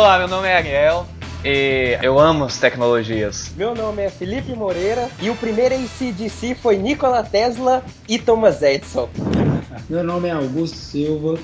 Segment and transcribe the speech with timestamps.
[0.00, 1.06] Olá, meu nome é Ariel
[1.44, 3.52] e eu amo as tecnologias.
[3.54, 9.10] Meu nome é Felipe Moreira e o primeiro ACDC foi Nikola Tesla e Thomas Edison.
[9.90, 11.38] Meu nome é Augusto Silva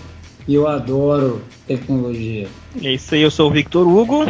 [0.49, 2.49] e eu adoro tecnologia.
[2.83, 4.25] É isso aí, eu sou o Victor Hugo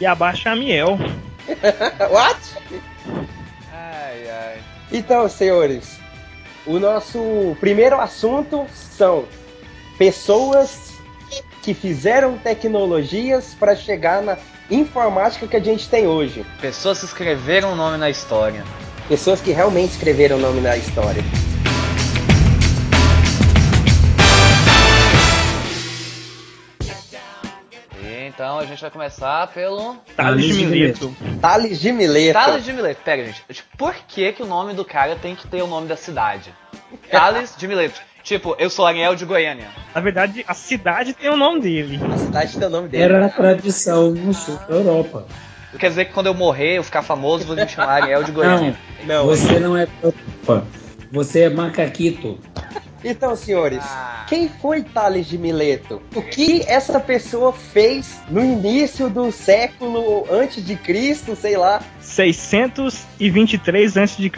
[0.00, 0.98] e abaixo é a Miel.
[2.10, 2.40] What?
[3.72, 4.58] Ai, ai.
[4.90, 5.96] Então, senhores,
[6.66, 9.26] o nosso primeiro assunto são
[9.96, 10.89] pessoas
[11.62, 14.38] que fizeram tecnologias para chegar na
[14.70, 16.44] informática que a gente tem hoje.
[16.60, 18.64] Pessoas que escreveram o nome na história.
[19.08, 21.22] Pessoas que realmente escreveram o nome na história.
[28.00, 29.96] E então a gente vai começar pelo.
[30.16, 31.16] Tales de Mileto.
[31.40, 32.38] Tales de Mileto.
[32.38, 33.00] Tales de Mileto.
[33.04, 33.64] Pera, gente.
[33.76, 36.54] Por que, que o nome do cara tem que ter o nome da cidade?
[37.10, 38.00] Tales de Mileto.
[38.22, 39.68] Tipo, eu sou Ariel de Goiânia.
[39.94, 42.00] Na verdade, a cidade tem o nome dele.
[42.12, 43.04] A cidade tem o nome dele.
[43.04, 45.26] Era a tradição no sul da Europa.
[45.78, 48.76] Quer dizer que quando eu morrer, eu ficar famoso, vou me chamar Ariel de Goiânia.
[49.04, 49.26] Não, Não.
[49.26, 50.66] você não é Europa.
[51.12, 52.38] Você é macaquito.
[53.02, 54.26] Então, senhores, Ah.
[54.28, 56.02] quem foi Tales de Mileto?
[56.14, 63.96] O que essa pessoa fez no início do século antes de Cristo, sei lá, 623
[63.96, 64.30] a.C.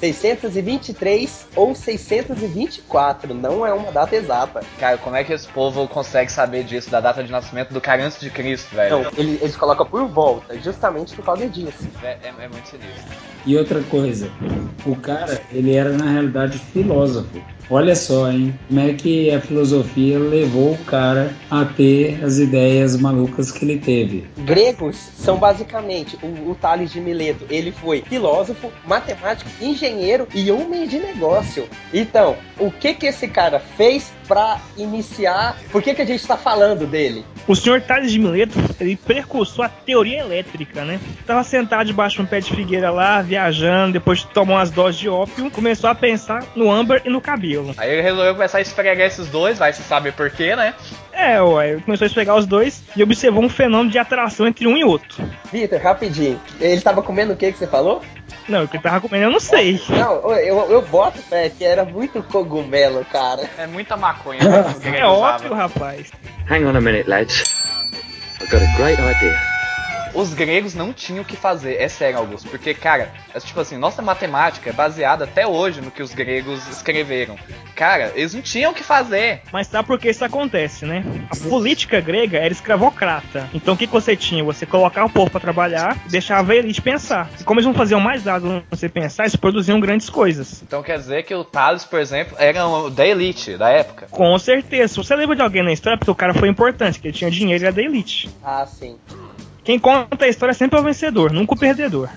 [0.00, 4.60] 623 ou 624, não é uma data exata.
[4.78, 8.04] Cara, como é que esse povo consegue saber disso, da data de nascimento do cara
[8.04, 9.02] antes de Cristo, velho?
[9.02, 11.88] Não, ele- eles colocam por volta, justamente por causa disso.
[12.02, 13.30] É, é- é muito sinistro.
[13.46, 14.30] E outra coisa,
[14.84, 17.40] o cara, ele era na realidade filósofo.
[17.70, 18.54] Olha só, hein?
[18.68, 23.78] Como é que a filosofia levou o cara a ter as ideias malucas que ele
[23.78, 24.24] teve.
[24.38, 27.46] Gregos são basicamente o, o Tales de Mileto.
[27.48, 31.68] Ele foi filósofo, matemático, engenheiro e homem de negócio.
[31.92, 35.56] Então, o que que esse cara fez para iniciar?
[35.72, 37.24] Por que que a gente está falando dele?
[37.48, 41.00] O senhor Tales de Mileto, ele precursou a teoria elétrica, né?
[41.26, 45.00] Tava sentado debaixo de um pé de figueira lá, viajando, depois de tomar umas doses
[45.00, 47.74] de ópio, começou a pensar no âmbar e no cabelo.
[47.76, 50.74] Aí ele resolveu começar a esfregar esses dois, vai se saber por quê, né?
[51.12, 54.68] É, ué, ele começou a esfregar os dois e observou um fenômeno de atração entre
[54.68, 55.22] um e outro.
[55.52, 56.40] Vitor, rapidinho.
[56.60, 58.00] Ele tava comendo o que que você falou?
[58.48, 59.80] Não, o que tava comendo eu não sei.
[59.88, 63.48] Não, eu, eu boto fé que era muito cogumelo, cara.
[63.56, 66.10] É muita maconha né, É óbvio, rapaz.
[66.50, 67.44] Hang on a minute, lads.
[68.40, 69.59] I've got a great idea.
[70.14, 72.48] Os gregos não tinham o que fazer, é sério, Augusto.
[72.48, 76.66] Porque, cara, é tipo assim, nossa matemática é baseada até hoje no que os gregos
[76.68, 77.36] escreveram.
[77.76, 79.40] Cara, eles não tinham o que fazer.
[79.52, 81.02] Mas sabe por que isso acontece, né?
[81.30, 83.48] A política grega era escravocrata.
[83.54, 84.44] Então o que, que você tinha?
[84.44, 87.30] Você colocava o povo pra trabalhar e deixava a elite pensar.
[87.40, 90.62] E como eles não faziam mais nada pra você pensar, eles produziam grandes coisas.
[90.62, 94.08] Então quer dizer que o Thales, por exemplo, era um- da elite da época.
[94.10, 94.88] Com certeza.
[94.88, 97.30] Se você lembra de alguém na história, porque o cara foi importante, que ele tinha
[97.30, 98.28] dinheiro e era da elite.
[98.44, 98.98] Ah, sim.
[99.64, 102.08] Quem conta a história sempre é o vencedor, nunca o perdedor.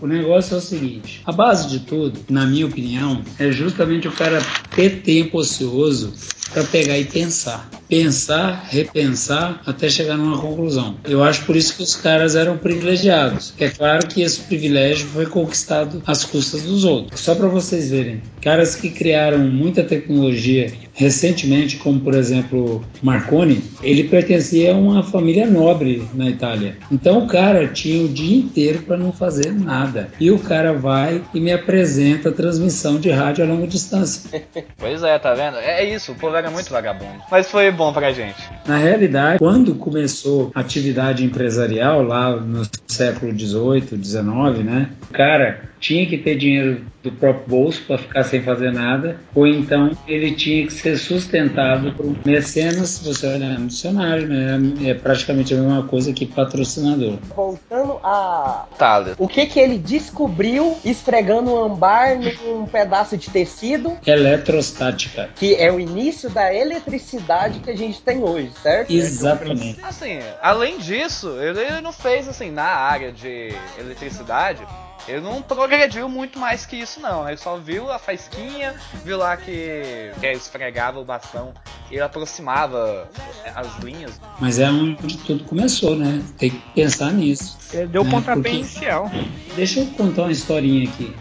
[0.00, 4.12] O negócio é o seguinte: a base de tudo, na minha opinião, é justamente o
[4.12, 4.40] cara
[4.74, 6.12] ter tempo ocioso
[6.52, 7.68] para pegar e pensar.
[7.88, 10.96] Pensar, repensar, até chegar numa conclusão.
[11.04, 13.54] Eu acho por isso que os caras eram privilegiados.
[13.58, 17.20] É claro que esse privilégio foi conquistado às custas dos outros.
[17.20, 24.04] Só para vocês verem, caras que criaram muita tecnologia recentemente, como por exemplo Marconi, ele
[24.04, 26.76] pertencia a uma família nobre na Itália.
[26.90, 30.08] Então o cara tinha o dia inteiro para não fazer nada.
[30.18, 34.42] E o cara vai e me apresenta a transmissão de rádio a longa distância.
[34.78, 35.56] Pois é, tá vendo?
[35.56, 37.20] É isso, o povo era muito vagabundo.
[37.30, 38.36] Mas foi bom pra gente.
[38.66, 44.90] Na realidade, quando começou a atividade empresarial lá no século XVIII, XIX, né?
[45.10, 49.46] O cara tinha que ter dinheiro do próprio bolso para ficar sem fazer nada, ou
[49.46, 54.58] então ele tinha que ser sustentado por um mecenas, se você olhar no dicionário, né?
[54.88, 57.18] É praticamente a mesma coisa que patrocinador.
[57.34, 58.66] Voltando a.
[58.78, 59.16] Thales.
[59.18, 65.30] O que que ele descobriu esfregando um ambar num pedaço de tecido, Eletrostática.
[65.34, 68.92] que é o início da eletricidade que a gente tem hoje, certo?
[68.92, 69.80] Exatamente.
[69.82, 74.62] Assim, além disso, ele ele não fez assim na área de eletricidade.
[75.08, 77.28] Ele não progrediu muito mais que isso, não.
[77.28, 81.52] Ele só viu a faisquinha, viu lá que, que esfregava o bastão
[81.90, 83.08] e ele aproximava
[83.54, 84.20] as linhas.
[84.40, 86.22] Mas é onde tudo começou, né?
[86.38, 87.56] Tem que pensar nisso.
[87.72, 89.10] Ele deu o É, pontapé porque- inicial.
[89.54, 91.14] Deixa eu contar uma historinha aqui.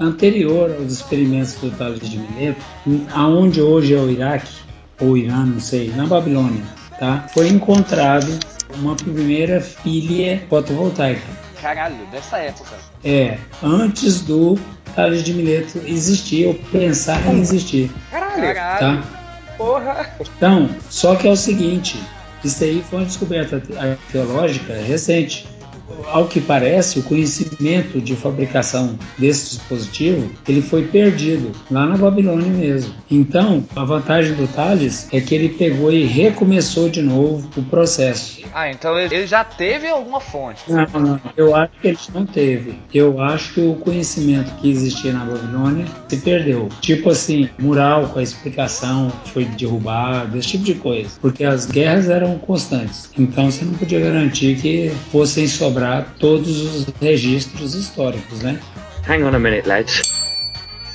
[0.00, 2.60] Anterior aos experimentos do Tales de Mileto,
[3.12, 4.52] aonde hoje é o Iraque,
[5.00, 6.62] ou Irã, não sei, na Babilônia,
[6.98, 7.26] tá?
[7.34, 8.26] Foi encontrado
[8.76, 11.47] uma primeira pilha fotovoltaica.
[11.60, 12.76] Caralho, dessa época.
[13.04, 14.58] É, antes do
[14.94, 19.02] Tales de Mileto existir ou pensar em existir, Caralho, tá?
[19.56, 20.10] porra.
[20.20, 22.00] Então, só que é o seguinte,
[22.44, 25.46] Isso aí foi uma descoberta arqueológica recente
[26.06, 32.50] ao que parece, o conhecimento de fabricação desse dispositivo ele foi perdido lá na Babilônia
[32.50, 32.94] mesmo.
[33.10, 38.42] Então, a vantagem do Thales é que ele pegou e recomeçou de novo o processo.
[38.52, 40.62] Ah, então ele já teve alguma fonte.
[40.68, 42.78] Não, não, eu acho que ele não teve.
[42.92, 46.68] Eu acho que o conhecimento que existia na Babilônia se perdeu.
[46.80, 51.10] Tipo assim, mural com a explicação foi derrubado, esse tipo de coisa.
[51.20, 53.10] Porque as guerras eram constantes.
[53.18, 55.77] Então você não podia garantir que fossem sobrar
[56.18, 58.60] todos os registros históricos, né?
[59.08, 60.02] Hang on a minute, lads.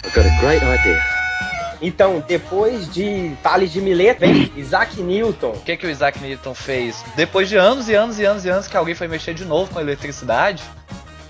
[0.06, 1.02] I've got a great idea.
[1.82, 5.50] Então, depois de Tales de Mileto, vem Isaac Newton.
[5.50, 7.04] O que, que o Isaac Newton fez?
[7.16, 9.72] Depois de anos e anos e anos e anos que alguém foi mexer de novo
[9.72, 10.64] com a eletricidade.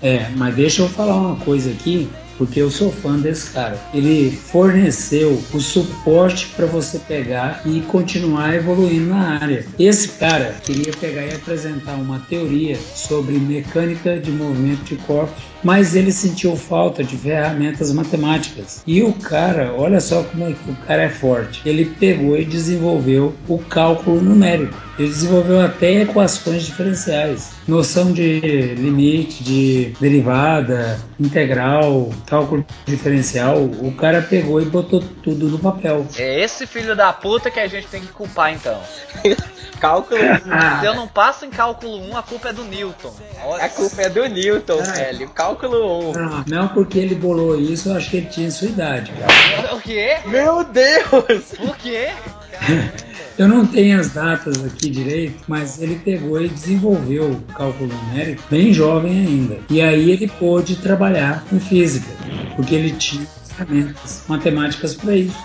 [0.00, 3.78] É, mas deixa eu falar uma coisa aqui porque eu sou fã desse cara.
[3.92, 9.64] Ele forneceu o suporte para você pegar e continuar evoluindo na área.
[9.78, 15.96] Esse cara queria pegar e apresentar uma teoria sobre mecânica de movimento de corpos, mas
[15.96, 18.82] ele sentiu falta de ferramentas matemáticas.
[18.86, 21.62] E o cara, olha só como é que o cara é forte.
[21.64, 24.84] Ele pegou e desenvolveu o cálculo numérico.
[24.98, 28.40] Ele desenvolveu até equações diferenciais, noção de
[28.76, 36.06] limite, de derivada, integral, cálculo diferencial, o cara pegou e botou tudo no papel.
[36.16, 38.80] É esse filho da puta que a gente tem que culpar então.
[39.80, 40.80] cálculo 1.
[40.80, 43.14] Se eu não passo em cálculo 1, a culpa é do Newton.
[43.44, 43.64] Olha.
[43.64, 45.28] A culpa é do Newton, ah, velho.
[45.30, 46.12] Cálculo 1.
[46.12, 49.74] Não, não porque ele bolou isso, eu acho que ele tinha sua idade, cara.
[49.74, 50.18] O quê?
[50.26, 51.52] Meu Deus!
[51.56, 52.08] Por quê?
[53.36, 58.42] Eu não tenho as datas aqui direito, mas ele pegou e desenvolveu o cálculo numérico
[58.48, 59.58] bem jovem ainda.
[59.68, 62.06] E aí ele pôde trabalhar com física,
[62.54, 63.26] porque ele tinha
[63.56, 65.36] ferramentas matemáticas para isso.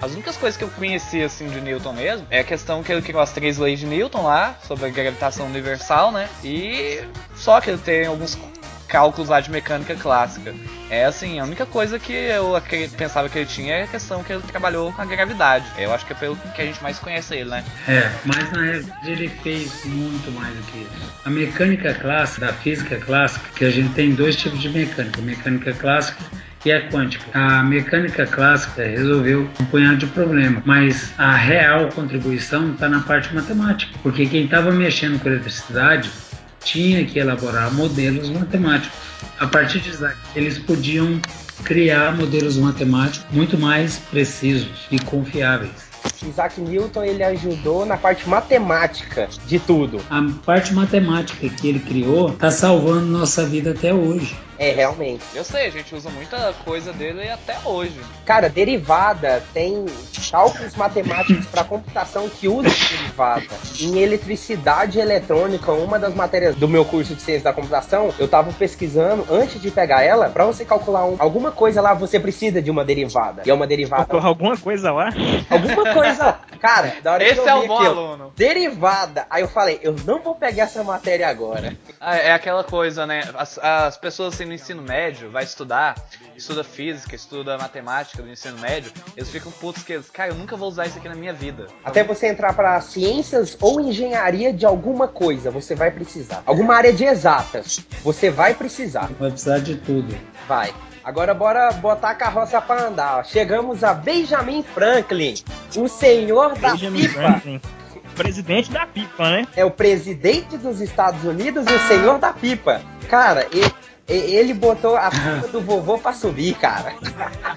[0.00, 3.02] As únicas coisas que eu conheci assim de Newton mesmo é a questão que ele
[3.02, 6.28] criou as três leis de Newton lá, sobre a gravitação universal, né?
[6.42, 7.00] E
[7.36, 8.38] só que ele tem alguns
[8.94, 10.54] cálculos lá de mecânica clássica.
[10.88, 12.54] É assim, a única coisa que eu
[12.96, 15.66] pensava que ele tinha é a questão que ele trabalhou com a gravidade.
[15.76, 17.64] Eu acho que é pelo que a gente mais conhece ele, né?
[17.88, 21.12] É, mas na realidade ele fez muito mais do que isso.
[21.24, 25.72] A mecânica clássica, da física clássica, que a gente tem dois tipos de mecânica, mecânica
[25.72, 26.22] clássica
[26.64, 27.24] e a quântica.
[27.36, 33.34] A mecânica clássica resolveu um punhado de problemas, mas a real contribuição está na parte
[33.34, 36.10] matemática, porque quem estava mexendo com eletricidade
[36.64, 38.98] tinha que elaborar modelos matemáticos.
[39.38, 41.20] A partir de Isaac, eles podiam
[41.62, 45.94] criar modelos matemáticos muito mais precisos e confiáveis.
[46.22, 50.00] Isaac Newton ele ajudou na parte matemática de tudo.
[50.10, 54.36] A parte matemática que ele criou está salvando nossa vida até hoje.
[54.58, 55.24] É, realmente.
[55.34, 57.98] Eu sei, a gente usa muita coisa dele até hoje.
[58.24, 59.84] Cara, derivada tem
[60.30, 63.44] cálculos matemáticos para computação que usa derivada.
[63.80, 68.52] Em eletricidade eletrônica, uma das matérias do meu curso de ciência da computação, eu tava
[68.52, 72.70] pesquisando antes de pegar ela, para você calcular um, alguma coisa lá, você precisa de
[72.70, 73.42] uma derivada.
[73.44, 74.04] E é uma derivada.
[74.04, 75.10] Calcular alguma coisa lá?
[75.50, 76.38] Alguma coisa.
[76.60, 78.32] Cara, da hora Esse que eu é vi o bom aquilo, aluno.
[78.36, 79.26] Derivada.
[79.28, 81.76] Aí eu falei, eu não vou pegar essa matéria agora.
[82.00, 83.22] Ah, É aquela coisa, né?
[83.36, 85.94] As, as pessoas assim no ensino médio vai estudar,
[86.36, 90.56] estuda física, estuda matemática do ensino médio, eles ficam putos que eles, cara, eu nunca
[90.56, 91.66] vou usar isso aqui na minha vida.
[91.84, 96.42] Até você entrar para ciências ou engenharia de alguma coisa, você vai precisar.
[96.46, 99.10] Alguma área de exatas, você vai precisar.
[99.18, 100.16] Vai precisar de tudo.
[100.46, 100.72] Vai.
[101.04, 103.18] Agora bora botar a carroça para andar.
[103.18, 103.22] ó.
[103.24, 105.34] Chegamos a Benjamin Franklin,
[105.76, 107.14] o senhor da Benjamin pipa.
[107.14, 107.60] Franklin.
[108.16, 109.46] Presidente da pipa, né?
[109.56, 112.80] É o presidente dos Estados Unidos e o senhor da pipa.
[113.08, 113.70] Cara, ele,
[114.08, 116.94] ele botou a pipa do vovô pra subir, cara.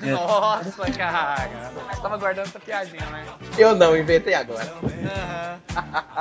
[0.01, 1.72] Nossa, cara.
[1.94, 3.25] Eu tava guardando essa piadinha, né?
[3.58, 4.72] Eu não, inventei agora.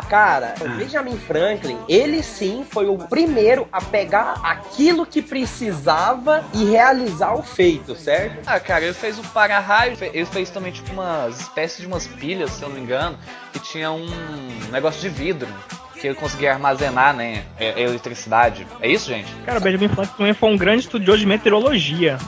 [0.09, 6.64] Cara, o Benjamin Franklin, ele sim foi o primeiro a pegar aquilo que precisava e
[6.64, 8.42] realizar o feito, certo?
[8.47, 12.50] Ah, cara, ele fez o para-raio, ele fez também tipo umas espécies de umas pilhas,
[12.52, 13.18] se eu não me engano,
[13.52, 14.06] que tinha um
[14.71, 15.49] negócio de vidro
[16.00, 18.66] que ele conseguia armazenar, né, é- eletricidade.
[18.80, 19.30] É isso, gente?
[19.44, 22.18] Cara, o Benjamin Franklin também foi um grande estudioso de meteorologia.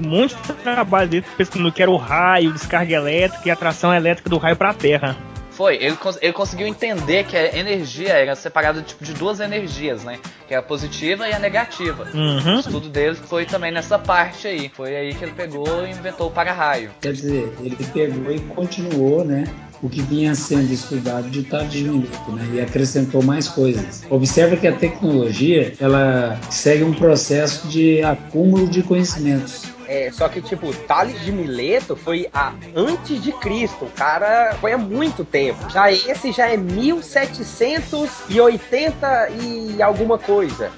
[0.00, 4.38] Muito trabalho dele pesquisando o que era o raio, descarga elétrica e atração elétrica do
[4.38, 5.16] raio para a Terra.
[5.62, 10.18] Foi, ele, ele conseguiu entender que a energia era separada tipo, de duas energias, né?
[10.48, 12.08] Que é a positiva e a negativa.
[12.12, 12.58] O Uhum.
[12.58, 14.68] estudo dele foi também nessa parte aí.
[14.74, 16.90] Foi aí que ele pegou e inventou o para-raio.
[17.00, 19.44] Quer dizer, ele pegou e continuou, né?
[19.80, 22.44] O que vinha sendo estudado de Tales de Mileto, né?
[22.54, 24.04] E acrescentou mais coisas.
[24.10, 29.71] Observa que a tecnologia, ela segue um processo de acúmulo de conhecimentos.
[29.92, 33.84] É, só que, tipo, Tales de Mileto foi a antes de Cristo.
[33.84, 35.68] O cara foi há muito tempo.
[35.68, 40.72] Já esse já é 1780 e alguma coisa.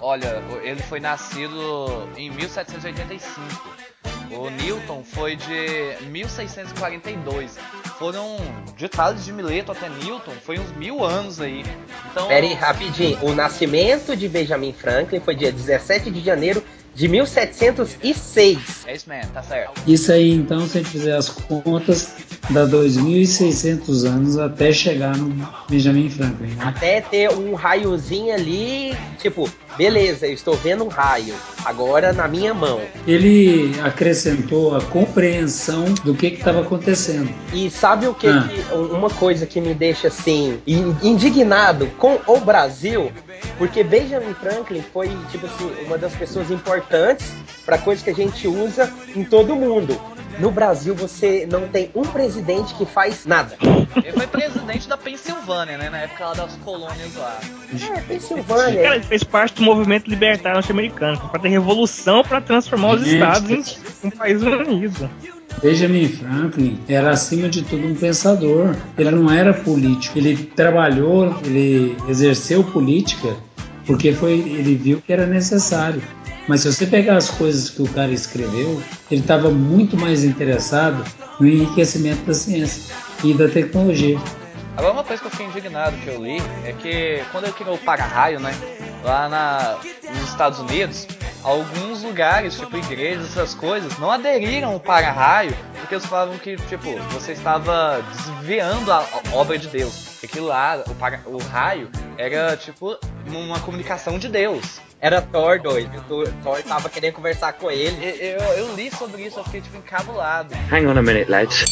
[0.00, 3.38] Olha, ele foi nascido em 1785.
[4.30, 7.58] O Newton foi de 1642.
[7.98, 8.38] Foram
[8.74, 11.62] de Tales de Mileto até Newton, foi uns mil anos aí.
[12.10, 12.26] Então.
[12.28, 13.18] Pera aí, rapidinho.
[13.22, 16.64] O nascimento de Benjamin Franklin foi dia 17 de janeiro
[16.96, 18.86] de 1706.
[18.86, 19.82] É isso mesmo, tá certo.
[19.86, 22.16] Isso aí, então, se a gente fizer as contas,
[22.48, 26.54] dá 2.600 anos até chegar no Benjamin Franklin.
[26.54, 26.64] Né?
[26.64, 32.54] Até ter um raiozinho ali, tipo, beleza, eu estou vendo um raio, agora na minha
[32.54, 32.80] mão.
[33.06, 37.30] Ele acrescentou a compreensão do que estava acontecendo.
[37.52, 38.48] E sabe o que, ah.
[38.48, 40.60] que, Uma coisa que me deixa assim,
[41.02, 43.10] indignado com o Brasil,
[43.58, 46.66] porque Benjamin Franklin foi, tipo assim, uma das pessoas importantes
[46.96, 47.32] importantes
[47.64, 49.98] para coisas que a gente usa em todo o mundo.
[50.38, 53.56] No Brasil, você não tem um presidente que faz nada.
[53.96, 55.88] Ele foi presidente da Pensilvânia, né?
[55.88, 57.40] Na época lá das colônias lá.
[57.96, 58.82] É, Pensilvânia.
[58.82, 63.78] Cara, ele fez parte do movimento libertário norte-americano, para ter revolução para transformar os estados
[64.02, 65.10] em um país unido.
[65.62, 68.76] Benjamin Franklin era acima de tudo um pensador.
[68.98, 70.18] Ele não era político.
[70.18, 73.34] Ele trabalhou, ele exerceu política
[73.86, 76.02] porque foi, ele viu que era necessário.
[76.48, 81.04] Mas se você pegar as coisas que o cara escreveu, ele estava muito mais interessado
[81.40, 84.18] no enriquecimento da ciência e da tecnologia.
[84.76, 87.74] Agora uma coisa que eu fiquei indignado que eu li é que quando ele criou
[87.74, 88.52] o para-raio, né,
[89.02, 89.78] lá na,
[90.10, 91.06] nos Estados Unidos,
[91.42, 96.96] alguns lugares, tipo igrejas, essas coisas, não aderiram ao para-raio porque eles falavam que, tipo,
[97.12, 100.15] você estava desviando a obra de Deus.
[100.26, 104.80] Que lá, o, para, o raio, era tipo uma comunicação de Deus.
[105.00, 106.02] Era Thor doido.
[106.42, 107.96] Thor tava querendo conversar com ele.
[108.04, 110.54] Eu, eu, eu li sobre isso, eu fiquei tipo encabulado.
[110.72, 111.64] Hang on a minute, lads.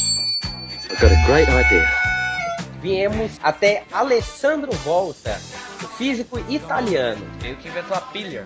[0.90, 1.88] I've got a great idea.
[2.82, 5.40] Viemos até Alessandro Volta,
[5.96, 7.22] físico italiano.
[7.42, 8.44] Ele que inventou a pilha.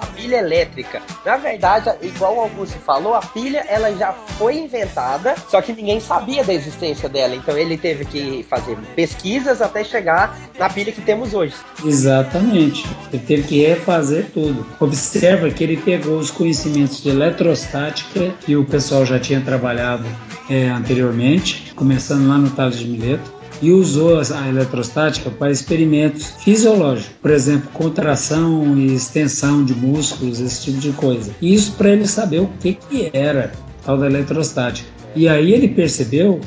[0.00, 1.00] A pilha elétrica.
[1.24, 6.00] Na verdade, igual o Augusto falou, a pilha ela já foi inventada, só que ninguém
[6.00, 7.34] sabia da existência dela.
[7.34, 11.54] Então ele teve que fazer pesquisas até chegar na pilha que temos hoje.
[11.84, 12.86] Exatamente.
[13.12, 14.66] Ele teve que refazer tudo.
[14.80, 20.04] Observa que ele pegou os conhecimentos de eletrostática que o pessoal já tinha trabalhado
[20.48, 27.16] é, anteriormente, começando lá no Tales de Mileto e usou a eletrostática para experimentos fisiológicos,
[27.20, 31.32] por exemplo, contração e extensão de músculos, esse tipo de coisa.
[31.40, 33.52] Isso para ele saber o que, que era
[33.84, 34.88] tal da eletrostática.
[35.14, 36.40] E aí ele percebeu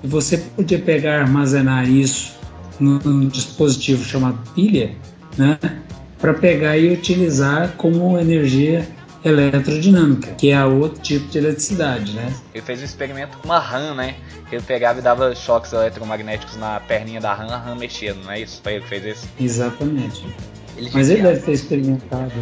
[0.00, 2.34] que você podia pegar armazenar isso
[2.78, 4.90] num dispositivo chamado pilha,
[5.36, 5.58] né,
[6.18, 8.86] para pegar e utilizar como energia
[9.28, 12.32] eletrodinâmica, que é outro tipo de eletricidade, né?
[12.54, 14.16] Ele fez um experimento com uma RAM, né?
[14.50, 18.40] Ele pegava e dava choques eletromagnéticos na perninha da RAM, a RAM mexia, não é
[18.40, 18.60] isso?
[18.62, 19.28] Foi ele que fez isso?
[19.40, 20.24] Exatamente.
[20.76, 22.32] Ele Mas ele deve ter experimentado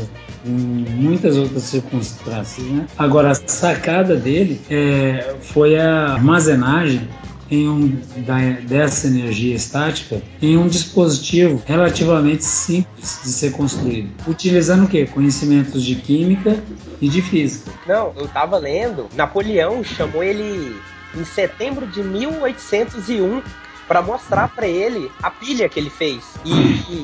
[0.45, 2.87] em muitas outras circunstâncias, né?
[2.99, 7.09] Agora, a sacada dele é, foi a armazenagem
[7.55, 14.85] em um, da, dessa energia estática em um dispositivo relativamente simples de ser construído, utilizando
[14.85, 15.07] o que?
[15.07, 16.63] Conhecimentos de química
[17.01, 17.71] e de física.
[17.87, 20.77] Não, eu estava lendo, Napoleão chamou ele
[21.17, 23.43] em setembro de 1801
[23.87, 26.25] para mostrar para ele a pilha que ele fez.
[26.45, 26.53] E,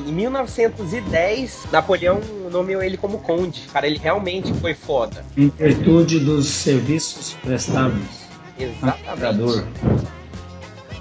[0.09, 2.19] em 1910, Napoleão
[2.51, 3.61] nomeou ele como conde.
[3.71, 5.23] Cara, ele realmente foi foda.
[5.37, 8.01] Em virtude dos serviços prestados.
[8.59, 10.20] Exatamente.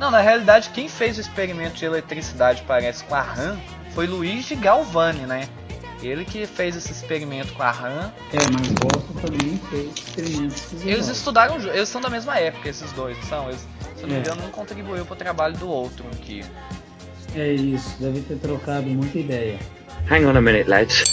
[0.01, 3.61] Não, na realidade, quem fez o experimento de eletricidade, parece, com a RAM,
[3.95, 5.47] foi Luigi Galvani, né?
[6.03, 8.11] Ele que fez esse experimento com a RAM.
[8.33, 10.73] É, mas Boston também fez experimentos.
[10.87, 13.51] Eles estudaram, eles são da mesma época, esses dois, são?
[13.51, 14.19] Eles, se não me é.
[14.21, 16.43] engano, um contribuiu para o trabalho do outro aqui.
[17.35, 19.59] É isso, deve ter trocado muita ideia.
[20.11, 21.05] Hang on a minute, lads.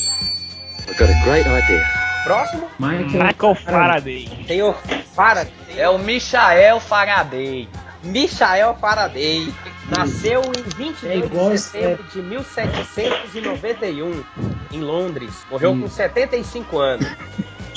[0.88, 1.86] I've got a great idea.
[2.24, 2.70] Próximo?
[2.80, 4.46] Michael, Michael Faraday.
[4.48, 4.74] Tem o
[5.14, 5.52] Faraday.
[5.76, 7.68] É o Michael Faraday.
[8.04, 9.52] Michael Faraday
[9.90, 14.24] nasceu em 22 é de setembro de 1791
[14.72, 15.44] em Londres.
[15.50, 15.82] Morreu hum.
[15.82, 17.08] com 75 anos.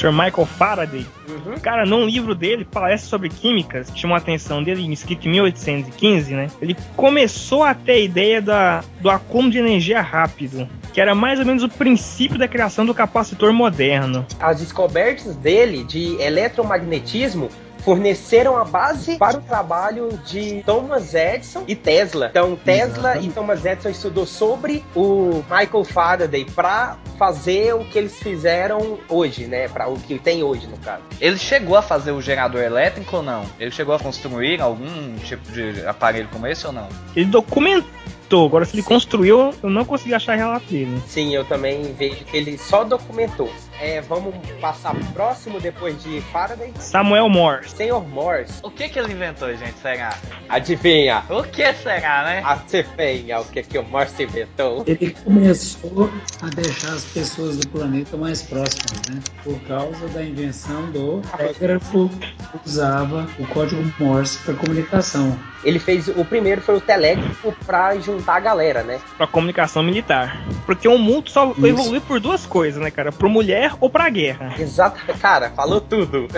[0.01, 0.13] Sr.
[0.13, 1.07] Michael Faraday.
[1.29, 1.59] Uhum.
[1.61, 6.47] Cara, num livro dele, palestra sobre química, chamou a atenção dele, escrito em 1815, né?
[6.61, 11.39] Ele começou a ter a ideia da, do acúmulo de energia rápido, que era mais
[11.39, 14.25] ou menos o princípio da criação do capacitor moderno.
[14.41, 17.51] As descobertas dele de eletromagnetismo
[17.91, 22.29] forneceram a base para o trabalho de Thomas Edison e Tesla.
[22.31, 23.29] Então, Tesla Exatamente.
[23.29, 29.49] e Thomas Edison estudou sobre o Michael Faraday para fazer o que eles fizeram hoje,
[29.49, 29.67] né?
[29.67, 31.03] Para o que tem hoje, no caso.
[31.21, 33.45] Ele chegou a fazer o gerador elétrico ou não?
[33.59, 36.89] Ele chegou a construir algum tipo de aparelho como esse ou não?
[37.17, 37.91] Ele documentou
[38.33, 41.03] Agora, se ele construiu, eu não consegui achar relato dele.
[41.09, 43.51] Sim, eu também vejo que ele só documentou.
[43.81, 46.71] É, vamos passar pro próximo depois de Faraday?
[46.79, 47.75] Samuel Morse.
[47.77, 48.61] Senhor Morse.
[48.63, 49.79] O que que ele inventou, gente?
[49.81, 50.15] Será?
[50.51, 51.25] Adivinha.
[51.31, 52.43] O que será, né?
[52.45, 54.85] Adivinha o que que o Morse inventou.
[54.87, 56.11] Ele começou
[56.43, 59.23] a deixar as pessoas do planeta mais próximas, né?
[59.43, 65.39] Por causa da invenção do telégrafo que usava o código Morse para comunicação.
[65.65, 69.01] Ele fez o primeiro foi o telégrafo para juntar a galera, né?
[69.17, 70.39] Para comunicação militar.
[70.67, 71.67] Porque o mundo só Isso.
[71.67, 73.13] evoluiu por duas coisas, né, cara?
[73.13, 74.55] Pro mulher ou pra guerra.
[74.59, 76.29] Exato, cara, falou tudo.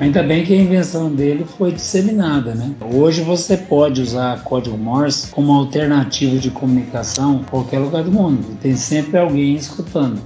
[0.00, 2.74] Ainda bem que a invenção dele foi disseminada, né?
[2.92, 8.58] Hoje você pode usar código Morse como alternativa de comunicação em qualquer lugar do mundo.
[8.60, 10.20] Tem sempre alguém escutando.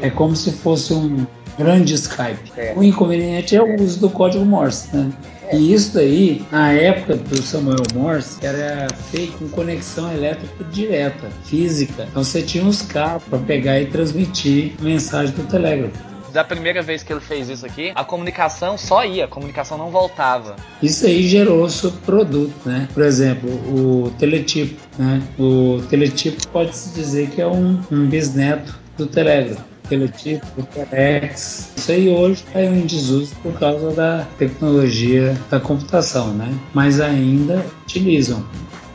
[0.00, 1.24] É como se fosse um
[1.58, 2.52] grande Skype.
[2.56, 2.72] É.
[2.76, 5.10] O inconveniente é o uso do código Morse, né?
[5.52, 12.06] E isso daí, na época do Samuel Morse, era feito com conexão elétrica direta, física.
[12.10, 17.02] Então você tinha uns cabos para pegar e transmitir mensagem do telégrafo da primeira vez
[17.02, 20.56] que ele fez isso aqui, a comunicação só ia, a comunicação não voltava.
[20.82, 22.88] Isso aí gerou subproduto, né?
[22.92, 25.22] Por exemplo, o teletipo, né?
[25.38, 29.71] O teletipo pode-se dizer que é um, um bisneto do telégrafo
[30.08, 31.72] tipo, o Telex.
[31.76, 36.52] Isso aí hoje está em desuso por causa da tecnologia da computação, né?
[36.72, 38.44] Mas ainda utilizam,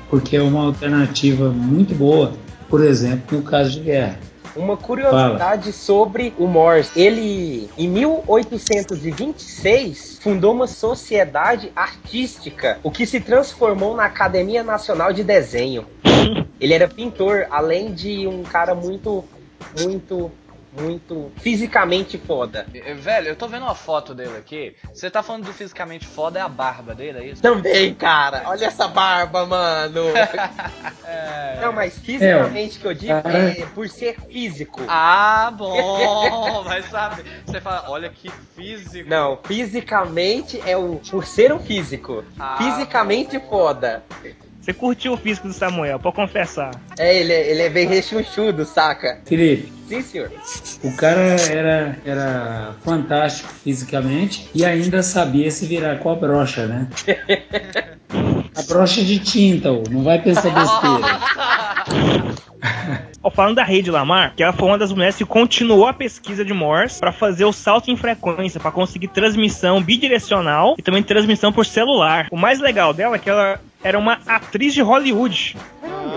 [0.10, 2.34] porque é uma alternativa muito boa,
[2.70, 4.20] por exemplo, no caso de guerra.
[4.58, 5.74] Uma curiosidade Fala.
[5.74, 7.00] sobre o Morse.
[7.00, 15.24] Ele, em 1826, fundou uma sociedade artística, o que se transformou na Academia Nacional de
[15.24, 15.86] Desenho.
[16.60, 19.24] Ele era pintor, além de um cara muito,
[19.80, 20.32] muito
[20.79, 22.65] muito fisicamente foda.
[22.99, 24.75] Velho, eu tô vendo uma foto dele aqui.
[24.93, 27.41] Você tá falando do fisicamente foda, é a barba dele, é isso?
[27.41, 28.43] Também, cara.
[28.45, 30.06] Olha essa barba, mano.
[31.06, 31.60] é...
[31.62, 34.82] Não, mas fisicamente é, que eu digo é por ser físico.
[34.88, 36.63] Ah, bom.
[36.63, 39.10] mas sabe, você fala, olha que físico.
[39.10, 42.23] Não, fisicamente é o por ser um físico.
[42.39, 43.49] Ah, fisicamente bom.
[43.49, 44.04] foda.
[44.62, 46.71] Você curtiu o físico do Samuel, pode confessar.
[46.99, 49.21] É, ele, é, ele é bem rechonchudo, saca?
[49.25, 49.77] Felipe.
[49.88, 50.32] Sim, senhor.
[50.84, 56.88] O cara era, era fantástico fisicamente e ainda sabia se virar com a brocha, né?
[58.56, 61.08] a brocha de tinta, não vai pensar besteira.
[63.38, 66.56] falando da rede Lamar, que ela foi uma das mulheres que continuou a pesquisa de
[66.56, 71.63] Morse para fazer o salto em frequência, para conseguir transmissão bidirecional e também transmissão por
[71.63, 72.28] celular.
[72.32, 75.56] O mais legal dela é que ela era uma atriz de Hollywood.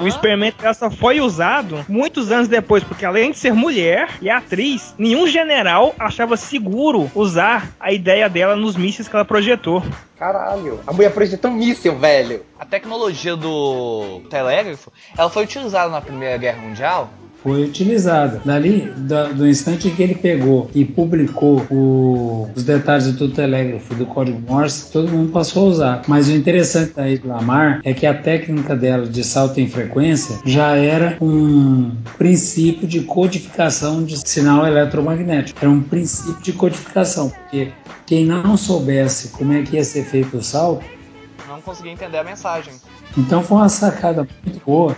[0.03, 4.31] O experimento dela só foi usado muitos anos depois, porque além de ser mulher e
[4.31, 9.83] atriz, nenhum general achava seguro usar a ideia dela nos mísseis que ela projetou.
[10.19, 12.45] Caralho, a mulher projetou um míssil, velho.
[12.59, 17.11] A tecnologia do telégrafo, ela foi utilizada na Primeira Guerra Mundial
[17.43, 18.41] foi utilizada.
[18.45, 24.07] Dali, do, do instante que ele pegou e publicou o, os detalhes do telégrafo do
[24.07, 26.03] código Morse, todo mundo passou a usar.
[26.07, 30.77] Mas o interessante da Lamar é que a técnica dela de salto em frequência já
[30.77, 35.59] era um princípio de codificação de sinal eletromagnético.
[35.61, 37.73] Era um princípio de codificação, porque
[38.07, 40.85] quem não soubesse como é que ia ser feito o salto
[41.49, 42.73] não conseguia entender a mensagem.
[43.17, 44.97] Então foi uma sacada muito boa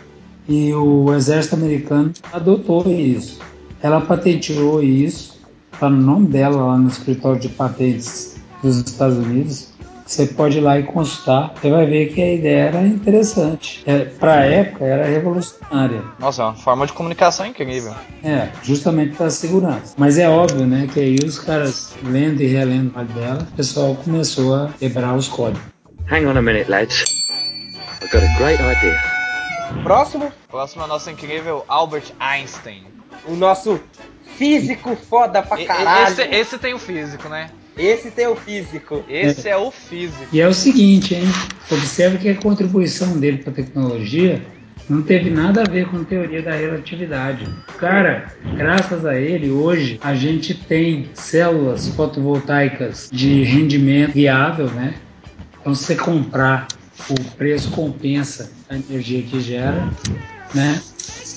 [0.53, 3.41] e o exército americano adotou isso.
[3.83, 5.41] Ela patenteou isso,
[5.73, 9.73] está no nome dela lá no escritório de patentes dos Estados Unidos.
[10.05, 13.83] Você pode ir lá e consultar, você vai ver que a ideia era interessante.
[13.87, 16.03] É, Para a época era revolucionária.
[16.19, 17.95] Nossa, é uma forma de comunicação incrível.
[18.23, 19.95] É, justamente para a segurança.
[19.97, 23.95] Mas é óbvio, né, que aí os caras lendo e relendo mais dela, o pessoal
[24.05, 25.63] começou a quebrar os códigos.
[26.11, 27.05] Hang on a minute, lads.
[28.03, 29.12] I've got a great idea.
[29.83, 30.33] Próximo?
[30.49, 32.85] Próximo é o nosso incrível Albert Einstein.
[33.27, 33.81] O nosso
[34.37, 36.13] físico foda pra caralho.
[36.13, 37.51] Esse, esse tem o físico, né?
[37.77, 39.05] Esse tem o físico.
[39.09, 40.27] Esse é, é o físico.
[40.33, 41.25] E é o seguinte, hein?
[41.71, 44.43] Observe que a contribuição dele para a tecnologia
[44.89, 47.47] não teve nada a ver com teoria da relatividade.
[47.79, 54.95] Cara, graças a ele, hoje a gente tem células fotovoltaicas de rendimento viável, né?
[55.61, 56.67] Então, se você comprar
[57.11, 59.91] o preço compensa a energia que gera,
[60.55, 60.81] né?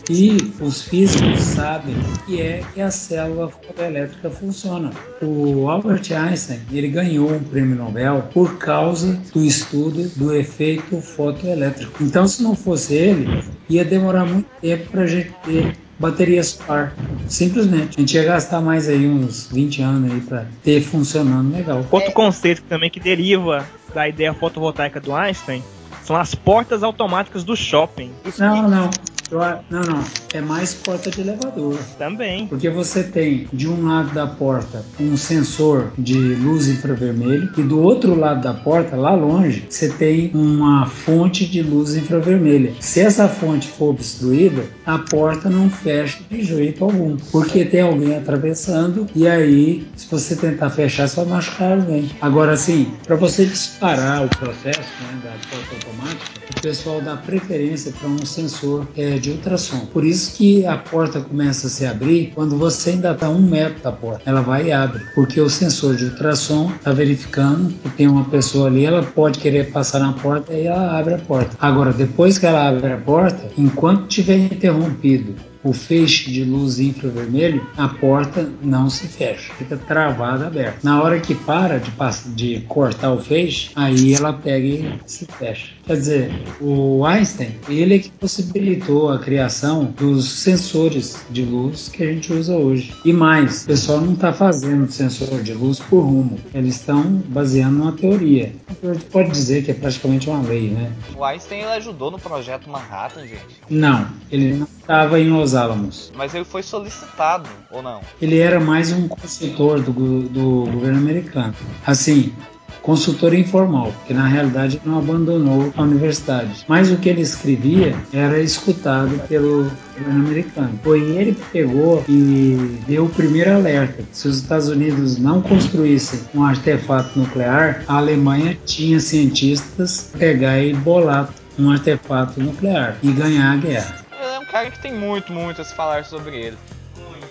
[0.08, 4.91] E os físicos sabem que é que a célula fotoelétrica funciona.
[5.19, 12.04] O Albert Einstein ele ganhou um prêmio Nobel por causa do estudo do efeito fotoelétrico.
[12.04, 16.93] Então, se não fosse ele, ia demorar muito tempo para a gente ter bateria solar.
[17.27, 17.97] Simplesmente.
[17.97, 21.86] A gente ia gastar mais aí uns 20 anos aí para ter funcionando legal.
[21.89, 25.63] Outro conceito também que deriva da ideia fotovoltaica do Einstein
[26.03, 28.12] são as portas automáticas do shopping.
[28.38, 28.89] Não, não.
[29.32, 30.04] Eu, não, não.
[30.34, 31.78] É mais porta de elevador.
[31.98, 32.48] Também.
[32.48, 37.80] Porque você tem de um lado da porta um sensor de luz infravermelho e do
[37.82, 42.74] outro lado da porta, lá longe, você tem uma fonte de luz infravermelha.
[42.80, 48.16] Se essa fonte for obstruída, a porta não fecha de jeito algum, porque tem alguém
[48.16, 52.10] atravessando e aí, se você tentar fechar, você vai machucar alguém.
[52.22, 57.92] Agora, assim, para você disparar o processo né, da porta automática, o pessoal dá preferência
[57.92, 59.86] para um sensor é, de ultrassom.
[59.91, 63.82] Por isso que a porta começa a se abrir quando você ainda está um metro
[63.82, 64.23] da porta.
[64.25, 68.67] Ela vai e abre, porque o sensor de ultrassom está verificando que tem uma pessoa
[68.67, 71.56] ali, ela pode querer passar na porta e ela abre a porta.
[71.60, 77.65] Agora, depois que ela abre a porta, enquanto tiver interrompido o feixe de luz infravermelho,
[77.75, 80.78] a porta não se fecha, fica travada aberta.
[80.84, 81.91] Na hora que para de,
[82.36, 85.75] de cortar o feixe, aí ela pega e se fecha.
[85.86, 92.04] Quer dizer, o Einstein, ele é que possibilitou a criação dos sensores de luz que
[92.04, 92.91] a gente usa hoje.
[93.06, 97.78] E mais, o pessoal não está fazendo sensor de luz por rumo, eles estão baseando
[97.78, 98.52] numa teoria.
[98.82, 100.91] A gente pode dizer que é praticamente uma lei, né?
[101.15, 103.62] O Einstein ele ajudou no projeto Manhattan, gente?
[103.69, 106.12] Não, ele não estava em Los Alamos.
[106.15, 108.02] Mas ele foi solicitado, ou não?
[108.19, 111.54] Ele era mais um consultor do, do governo americano.
[111.86, 112.34] Assim,
[112.82, 116.66] consultor informal, que na realidade não abandonou a universidade.
[116.68, 120.80] Mas o que ele escrevia era escutado pelo governo americano.
[120.84, 124.04] Foi ele que pegou e deu o primeiro alerta.
[124.12, 130.74] Se os Estados Unidos não construíssem um artefato nuclear, a Alemanha tinha cientistas pegar e
[130.74, 133.96] bolar um artefato nuclear e ganhar a guerra.
[134.22, 136.58] É um cara que tem muito, muito a se falar sobre ele.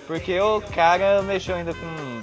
[0.06, 2.13] Porque o cara mexeu ainda com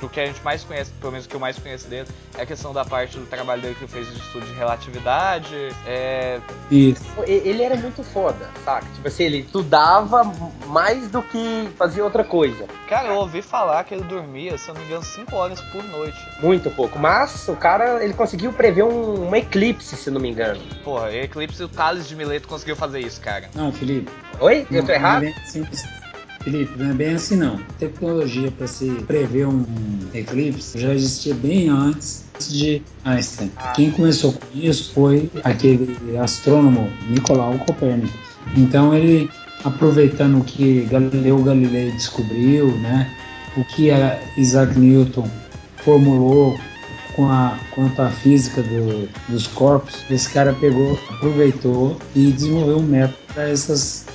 [0.00, 2.42] do que a gente mais conhece, pelo menos o que eu mais conheço dele, é
[2.42, 5.54] a questão da parte do trabalho dele que ele fez de estudo de relatividade.
[5.86, 6.40] É...
[6.70, 7.04] Isso.
[7.26, 8.86] Ele era muito foda, saca?
[8.94, 10.24] Tipo assim, ele estudava
[10.66, 12.66] mais do que fazia outra coisa.
[12.88, 15.84] Cara, eu ouvi falar que ele dormia, se eu não me engano, 5 horas por
[15.84, 16.18] noite.
[16.40, 16.98] Muito pouco.
[16.98, 20.60] Mas o cara, ele conseguiu prever um, um eclipse, se não me engano.
[20.82, 23.50] Porra, eclipse, o Thales de Mileto conseguiu fazer isso, cara.
[23.54, 24.10] Não, Felipe.
[24.40, 24.66] Oi?
[24.70, 25.24] Eu tô errado?
[25.24, 25.99] Não,
[26.42, 27.58] Felipe, não é bem assim não.
[27.78, 29.64] Tecnologia para se prever um
[30.14, 33.52] eclipse já existia bem antes de Einstein.
[33.74, 38.16] Quem começou com isso foi aquele astrônomo Nicolau Copérnico.
[38.56, 39.30] Então ele
[39.64, 43.14] aproveitando o que Galileu Galilei descobriu, né,
[43.56, 43.90] o que
[44.38, 45.28] Isaac Newton
[45.84, 46.58] formulou
[47.14, 52.82] com a, quanto à física do, dos corpos, esse cara pegou, aproveitou e desenvolveu um
[52.82, 54.06] método para esses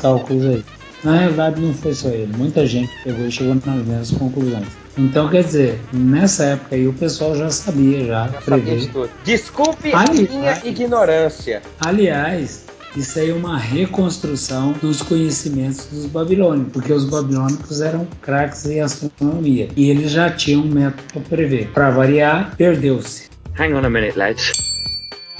[0.00, 0.64] cálculos aí.
[1.06, 4.66] Na realidade, não foi só ele, muita gente pegou e chegou nas mesmas conclusões.
[4.98, 8.80] Então, quer dizer, nessa época aí o pessoal já sabia, já, já prever.
[8.80, 11.62] Sabia Desculpe aliás, a minha ignorância.
[11.78, 12.64] Aliás,
[12.96, 18.80] isso aí é uma reconstrução dos conhecimentos dos babilônicos, porque os babilônicos eram craques em
[18.80, 21.68] astronomia e eles já tinham um método para prever.
[21.68, 23.28] Para variar, perdeu-se.
[23.56, 24.50] Hang on a minute, lads.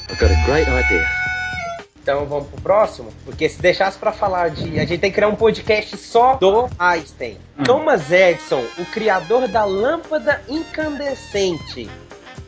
[0.09, 1.26] I've got a great idea.
[2.07, 3.13] Então vamos pro próximo?
[3.25, 4.79] Porque se deixasse para falar de.
[4.79, 7.37] A gente tem que criar um podcast só do Einstein.
[7.59, 7.65] Hum.
[7.65, 11.91] Thomas Edison, o criador da lâmpada incandescente.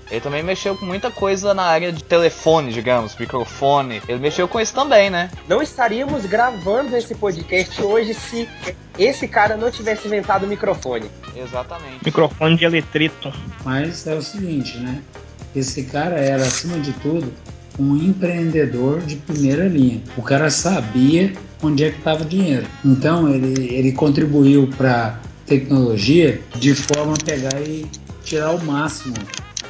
[0.08, 4.00] Ele também mexeu com muita coisa na área de telefone, digamos, microfone.
[4.06, 5.28] Ele mexeu com isso também, né?
[5.48, 8.48] Não estaríamos gravando esse podcast hoje se
[8.96, 11.10] esse cara não tivesse inventado o microfone.
[11.34, 12.04] Exatamente.
[12.04, 13.32] Microfone de eletrito.
[13.64, 15.02] Mas é o seguinte, né?
[15.54, 17.32] Esse cara era, acima de tudo,
[17.78, 20.00] um empreendedor de primeira linha.
[20.16, 22.66] O cara sabia onde é que estava o dinheiro.
[22.84, 27.86] Então ele, ele contribuiu para tecnologia de forma a pegar e
[28.22, 29.16] tirar o máximo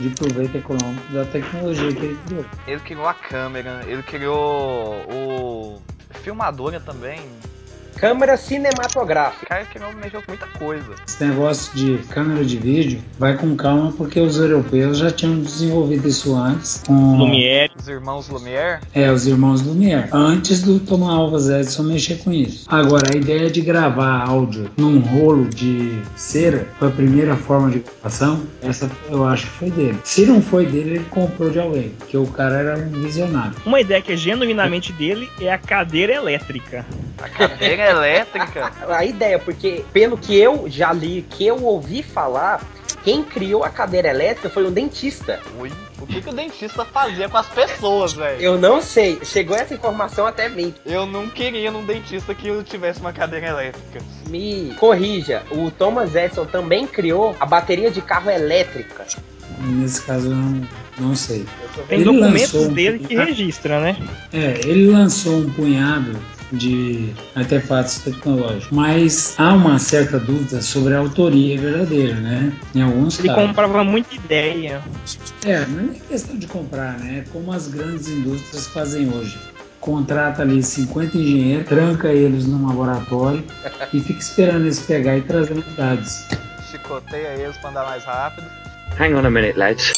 [0.01, 2.45] de proveito econômico da tecnologia que ele criou.
[2.67, 5.83] Ele criou a câmera, ele criou o
[6.23, 7.21] filmadora também.
[8.01, 9.47] Câmera cinematográfica.
[9.47, 10.95] Cara que não mexeu com muita coisa.
[11.07, 16.09] Esse negócio de câmera de vídeo vai com calma porque os europeus já tinham desenvolvido
[16.09, 17.71] isso antes com Lumière.
[17.79, 18.81] Os irmãos Lumière.
[18.95, 22.67] é, os irmãos Lumière, antes do Thomas Alva Edison mexer com isso.
[22.69, 27.81] Agora, a ideia de gravar áudio num rolo de cera foi a primeira forma de
[27.81, 29.99] gravação, essa eu acho que foi dele.
[30.05, 33.55] Se não foi dele, ele comprou de alguém, porque o cara era um visionário.
[33.65, 36.85] Uma ideia que é genuinamente dele é a cadeira elétrica.
[37.21, 38.73] A cadeira elétrica.
[38.89, 42.61] A ideia, porque pelo que eu já li, que eu ouvi falar,
[43.05, 45.41] quem criou a cadeira elétrica foi um dentista.
[45.59, 48.41] Ui, o que, que o dentista fazia com as pessoas, velho?
[48.41, 50.75] Eu não sei, chegou essa informação até mim.
[50.85, 54.01] Eu não queria num dentista que eu tivesse uma cadeira elétrica.
[54.29, 59.07] Me corrija, o Thomas Edison também criou a bateria de carro elétrica.
[59.61, 61.47] Nesse caso, eu não, não sei.
[61.89, 63.97] Tem Ele documentos lançou um dele que registra, né?
[64.33, 66.17] É, ele lançou um punhado
[66.53, 72.53] de artefatos tecnológicos, mas há uma certa dúvida sobre a autoria verdadeira, né?
[72.75, 73.47] Em alguns Ele casos.
[73.47, 74.83] comprava muita ideia.
[75.45, 77.25] É, não é questão de comprar, né?
[77.27, 79.39] É como as grandes indústrias fazem hoje.
[79.81, 83.45] Contrata ali 50 engenheiros, tranca eles num laboratório
[83.93, 86.27] e fica esperando eles pegar e trazer novidades.
[86.71, 88.47] Chicoteia eles pra andar mais rápido.
[88.99, 89.93] Hang on a minute, lads.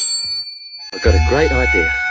[0.93, 2.10] I've got a great idea.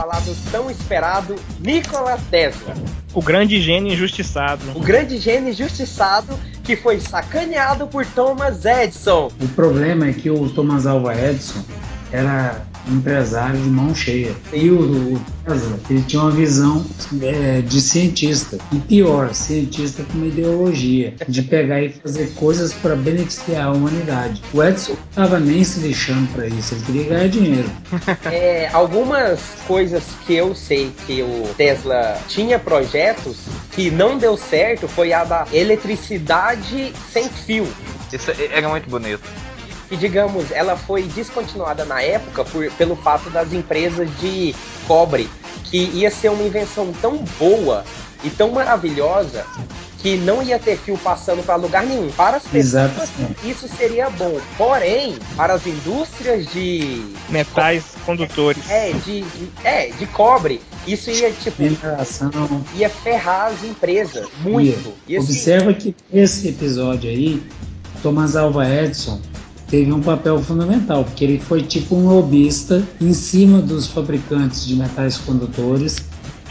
[0.00, 2.74] Falar do tão esperado Nikola Tesla.
[3.12, 4.62] O grande gênio injustiçado.
[4.74, 9.30] O grande gênio injustiçado que foi sacaneado por Thomas Edison.
[9.38, 11.62] O problema é que o Thomas Alva Edison
[12.10, 14.32] era empresário de mão cheia.
[14.52, 16.84] E o, o Tesla, ele tinha uma visão
[17.22, 18.58] é, de cientista.
[18.72, 24.42] E pior, cientista com uma ideologia de pegar e fazer coisas para beneficiar a humanidade.
[24.52, 27.70] O Edison não estava nem se lixando para isso, ele queria ganhar dinheiro.
[28.30, 33.38] É, algumas coisas que eu sei que o Tesla tinha projetos
[33.72, 37.66] que não deu certo foi a da eletricidade sem fio.
[38.12, 39.20] Isso é- era muito bonito.
[39.90, 44.54] Que digamos, ela foi descontinuada na época por, pelo fato das empresas de
[44.86, 45.28] cobre,
[45.64, 47.84] que ia ser uma invenção tão boa
[48.22, 49.44] e tão maravilhosa
[49.98, 52.08] que não ia ter fio passando para lugar nenhum.
[52.12, 53.50] Para as pessoas, Exatamente.
[53.50, 54.38] isso seria bom.
[54.56, 58.62] Porém, para as indústrias de Metais condutores.
[58.70, 62.30] é, de, de- é, de cobre, isso ia tipo Mineração,
[62.76, 64.94] ia ferrar as empresas muito.
[65.08, 67.42] E assim, Observa que nesse episódio aí,
[68.02, 69.20] Thomas Alva Edison
[69.70, 74.74] teve um papel fundamental, porque ele foi tipo um lobista em cima dos fabricantes de
[74.74, 75.96] metais condutores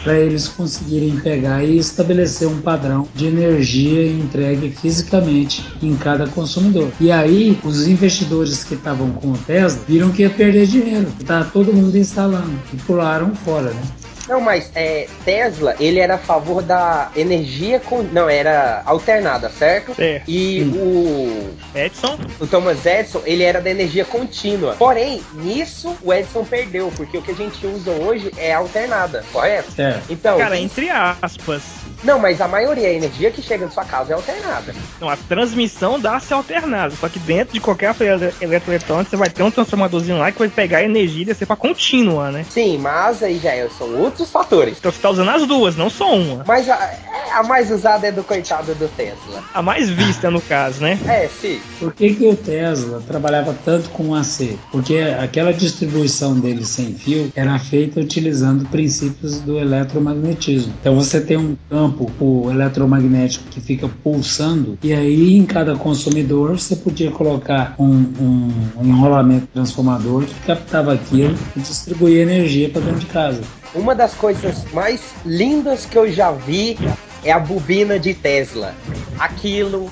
[0.02, 6.90] para eles conseguirem pegar e estabelecer um padrão de energia entregue fisicamente em cada consumidor.
[6.98, 11.44] E aí, os investidores que estavam com o Tesla viram que ia perder dinheiro, tá
[11.44, 13.82] todo mundo instalando e pularam fora, né?
[14.30, 18.00] Não, mas é, Tesla, ele era a favor da energia com.
[18.02, 19.92] Não, era alternada, certo?
[19.92, 20.30] Certo.
[20.30, 20.78] E Sim.
[20.78, 24.76] o, Edson, o Thomas Edison, ele era da energia contínua.
[24.78, 29.72] Porém, nisso o Edison perdeu, porque o que a gente usa hoje é alternada, correto?
[29.72, 30.04] Certo.
[30.08, 31.62] Então, cara, entre aspas.
[32.04, 34.72] não, mas a maioria, a energia que chega na sua casa é alternada.
[35.00, 36.94] Não, a transmissão dá-se alternada.
[36.94, 40.48] Só que dentro de qualquer aparelho eletroeletrônico você vai ter um transformadorzinho lá que vai
[40.48, 42.46] pegar a energia e descer pra contínua, né?
[42.48, 44.76] Sim, mas aí já é- são outros fatores.
[44.78, 46.44] Então você tá usando as duas, não só uma.
[46.46, 49.42] Mas a, é, a mais usada é do coitado do Tesla.
[49.54, 50.98] A mais vista, no caso, né?
[51.06, 51.60] É, sim.
[51.78, 54.58] Por que, que o Tesla trabalhava tanto com AC?
[54.72, 60.72] Porque aquela distribuição dele sem fio era feita utilizando princípios do eletromagnetismo.
[60.80, 66.58] Então você tem um campo o eletromagnético que fica pulsando e aí em cada consumidor
[66.58, 72.80] você podia colocar um, um- um enrolamento transformador que captava aquilo e distribuía energia para
[72.80, 73.40] dentro de casa.
[73.74, 76.76] Uma das coisas mais lindas que eu já vi
[77.24, 78.74] é a bobina de Tesla.
[79.18, 79.90] Aquilo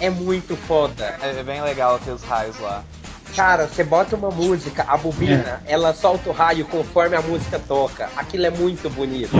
[0.00, 1.14] é muito foda.
[1.22, 2.82] É, é bem legal aqueles raios lá.
[3.36, 8.08] Cara, você bota uma música, a bobina, ela solta o raio conforme a música toca.
[8.16, 9.30] Aquilo é muito bonito.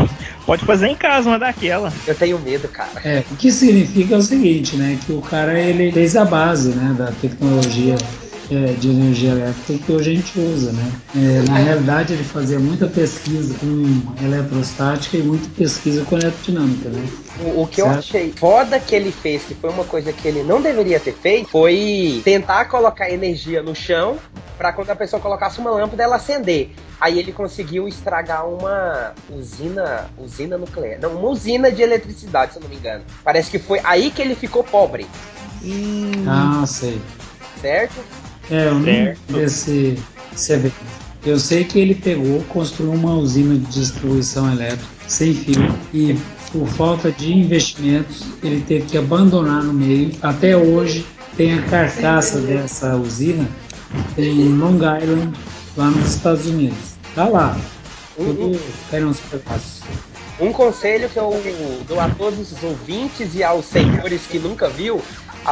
[0.47, 1.93] Pode fazer em casa uma daquela.
[2.07, 3.01] Eu tenho medo, cara.
[3.03, 6.69] É, o que significa é o seguinte, né, que o cara ele fez a base,
[6.71, 7.97] né, da tecnologia
[8.51, 10.93] é, de energia elétrica que hoje a gente usa, né.
[11.17, 17.09] É, na realidade ele fazia muita pesquisa com eletrostática e muita pesquisa com eletrodinâmica, né.
[17.41, 17.99] O, o que eu Certo.
[17.99, 21.49] achei foda que ele fez, que foi uma coisa que ele não deveria ter feito,
[21.51, 24.17] foi tentar colocar energia no chão
[24.57, 26.71] pra quando a pessoa colocasse uma lâmpada ela acender.
[27.01, 32.63] Aí ele conseguiu estragar uma usina, usina nuclear, não, uma usina de eletricidade, se eu
[32.63, 33.05] não me engano.
[33.23, 35.07] Parece que foi aí que ele ficou pobre,
[36.27, 37.01] Ah, sei.
[37.61, 37.95] certo?
[38.51, 39.19] É, eu não Certo.
[39.33, 39.99] desse,
[40.33, 40.75] desse evento.
[41.27, 46.17] Eu sei que ele pegou, construiu uma usina de distribuição elétrica sem fio e
[46.53, 50.13] por falta de investimentos ele teve que abandonar no meio.
[50.23, 51.05] Até hoje
[51.37, 53.49] tem a carcaça dessa usina
[54.17, 55.37] em Long Island,
[55.77, 56.95] lá nos Estados Unidos.
[57.15, 57.59] Tá lá.
[58.17, 58.59] Tudo
[58.91, 59.83] caiu uns pedaços.
[60.41, 61.33] Um conselho que eu
[61.89, 65.03] dou a todos os ouvintes e aos senhores que nunca viu,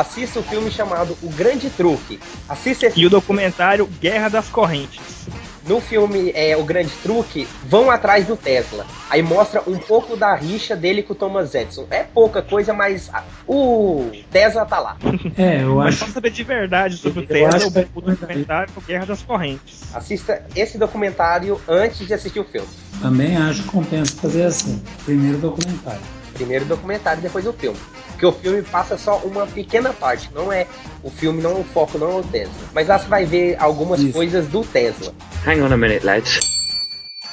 [0.01, 2.21] assista o filme chamado O Grande Truque.
[2.49, 5.27] Assista esse E o documentário Guerra das Correntes.
[5.69, 8.87] No filme é, O Grande Truque, vão atrás do Tesla.
[9.11, 11.87] Aí mostra um pouco da rixa dele com o Thomas Edison.
[11.91, 13.11] É pouca coisa, mas
[13.49, 14.97] o Tesla tá lá.
[15.37, 18.01] É, eu Mas acho pra saber de verdade sobre o Eu Tesla, acho que- o
[18.01, 19.81] documentário Guerra das Correntes.
[19.93, 22.69] Assista esse documentário antes de assistir o filme.
[23.03, 24.81] também acho que compensa fazer assim.
[25.05, 26.01] Primeiro documentário.
[26.37, 27.79] Primeiro o documentário, depois o filme.
[28.11, 30.67] Porque o filme passa só uma pequena parte, não é
[31.03, 32.53] o filme, não o foco não é o Tesla.
[32.75, 34.13] Mas lá você vai ver algumas Isso.
[34.13, 35.13] coisas do Tesla.
[35.47, 36.41] Hang on a minute, lads.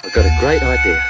[0.04, 1.02] I've got a great idea.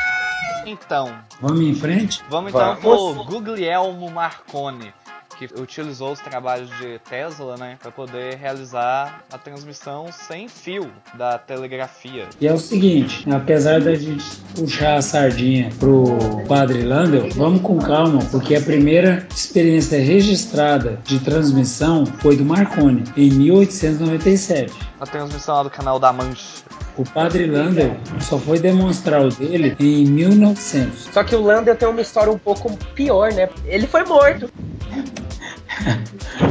[0.65, 2.23] Então, Vamos em frente?
[2.29, 3.13] vamos então Vamos.
[3.13, 4.93] pro Guglielmo Marconi,
[5.35, 11.37] que utilizou os trabalhos de Tesla, né, para poder realizar a transmissão sem fio da
[11.37, 12.27] telegrafia.
[12.39, 14.23] E é o seguinte, apesar da gente
[14.55, 16.17] puxar a sardinha pro
[16.47, 23.03] Padre Landel, vamos com calma, porque a primeira experiência registrada de transmissão foi do Marconi,
[23.15, 24.73] em 1897.
[24.99, 26.63] A transmissão lá do canal da Mancha.
[26.95, 31.09] O Padre Landel só foi demonstrar o dele em 1900.
[31.11, 33.49] Só que o Landel tem uma história um pouco pior, né?
[33.65, 34.47] Ele foi morto.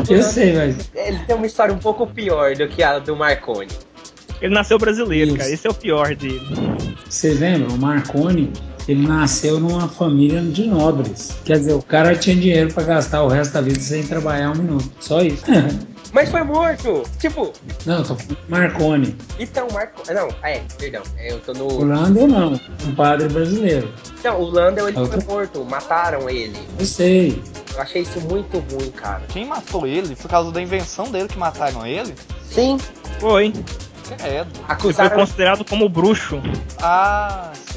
[0.09, 3.69] Eu sei, mas Ele tem uma história um pouco pior do que a do Marconi.
[4.41, 5.39] Ele nasceu brasileiro, Isso.
[5.39, 5.51] cara.
[5.51, 6.41] Esse é o pior dele.
[7.09, 7.77] vocês lembram?
[7.77, 8.53] O Marconi,
[8.89, 11.37] ele nasceu numa família de nobres.
[11.45, 14.57] Quer dizer, o cara tinha dinheiro para gastar o resto da vida sem trabalhar um
[14.57, 14.91] minuto.
[14.99, 15.45] Só isso.
[16.13, 17.03] Mas foi morto!
[17.19, 17.53] Tipo,
[17.87, 19.17] Não, eu tô falando do Marconi.
[19.39, 20.03] então, Marco.
[20.13, 21.03] Não, é, perdão.
[21.17, 21.85] é, Eu tô O no.
[21.85, 22.53] Landel não,
[22.87, 23.93] um padre brasileiro.
[24.23, 26.59] Não, o Landel ele Eu foi tô- morto, mataram ele.
[26.79, 27.43] Eu sei.
[27.75, 29.23] Eu achei isso muito ruim, cara.
[29.29, 30.15] Quem matou ele?
[30.15, 32.15] Por causa da invenção dele que mataram ele?
[32.49, 32.77] Sim,
[33.19, 33.51] Foi.
[34.19, 34.27] Credo.
[34.27, 35.17] Ele foi acusaram.
[35.17, 36.39] considerado como bruxo.
[36.83, 37.72] Ah, sim.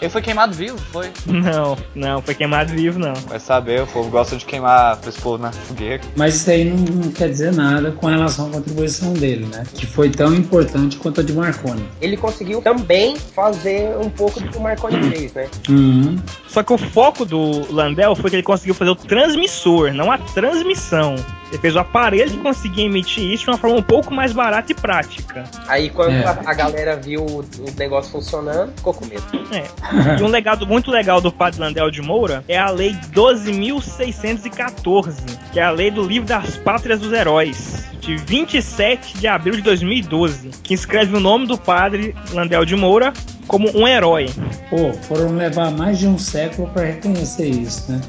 [0.00, 1.10] Ele foi queimado vivo, foi?
[1.26, 3.14] Não, não, foi queimado vivo, não.
[3.14, 6.02] Vai saber, o povo gosta de queimar povo na fogueira.
[6.16, 9.64] Mas isso aí não, não quer dizer nada com relação à contribuição dele, né?
[9.74, 11.86] Que foi tão importante quanto a de Marconi.
[12.00, 15.48] Ele conseguiu também fazer um pouco do que o Marconi fez, né?
[15.68, 16.18] Uhum.
[16.48, 20.18] Só que o foco do Landel foi que ele conseguiu fazer o transmissor, não a
[20.18, 21.14] transmissão.
[21.50, 24.70] Ele fez o aparelho que conseguia emitir isso de uma forma um pouco mais barata
[24.70, 25.44] e prática.
[25.66, 26.24] Aí quando É.
[26.24, 29.24] a, a galera viu o, o negócio funcionando, ficou com medo.
[29.52, 29.64] É.
[30.18, 35.14] E um legado muito legal do padre Landel de Moura é a Lei 12.614,
[35.52, 39.62] que é a lei do livro das pátrias dos heróis, de 27 de abril de
[39.62, 43.12] 2012, que escreve o nome do padre Landel de Moura
[43.46, 44.26] como um herói.
[44.68, 48.00] Pô, foram levar mais de um século para reconhecer isso, né?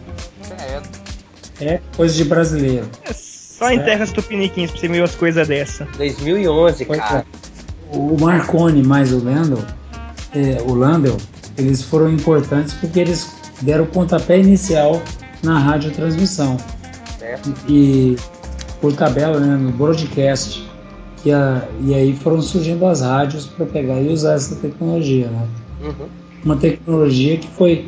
[0.47, 0.89] Credo.
[1.59, 2.87] É coisa de brasileiro.
[3.03, 5.87] É Só em terras tupiniquins pra você ver umas coisas dessa.
[5.97, 7.25] 2011, Pois cara.
[7.37, 7.41] é.
[7.95, 9.63] O Marconi mais o Landel,
[10.33, 11.17] é, o Landel,
[11.57, 13.29] eles foram importantes porque eles
[13.61, 15.01] deram o pontapé inicial
[15.43, 16.57] na radiotransmissão.
[17.67, 18.15] e
[18.79, 20.67] por tabela, né, no broadcast.
[21.23, 25.47] E, a, e aí foram surgindo as rádios para pegar e usar essa tecnologia, né?
[25.83, 26.07] Uhum.
[26.43, 27.87] Uma tecnologia que foi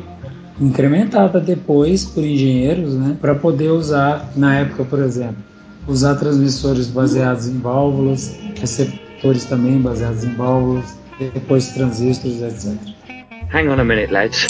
[0.60, 5.36] incrementada depois por engenheiros, né, para poder usar na época, por exemplo,
[5.88, 12.78] usar transmissores baseados em válvulas, receptores também baseados em válvulas, depois transistores, etc.
[13.54, 14.48] Hang on a minute, lads.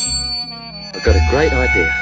[0.95, 1.93] I've got a great idea.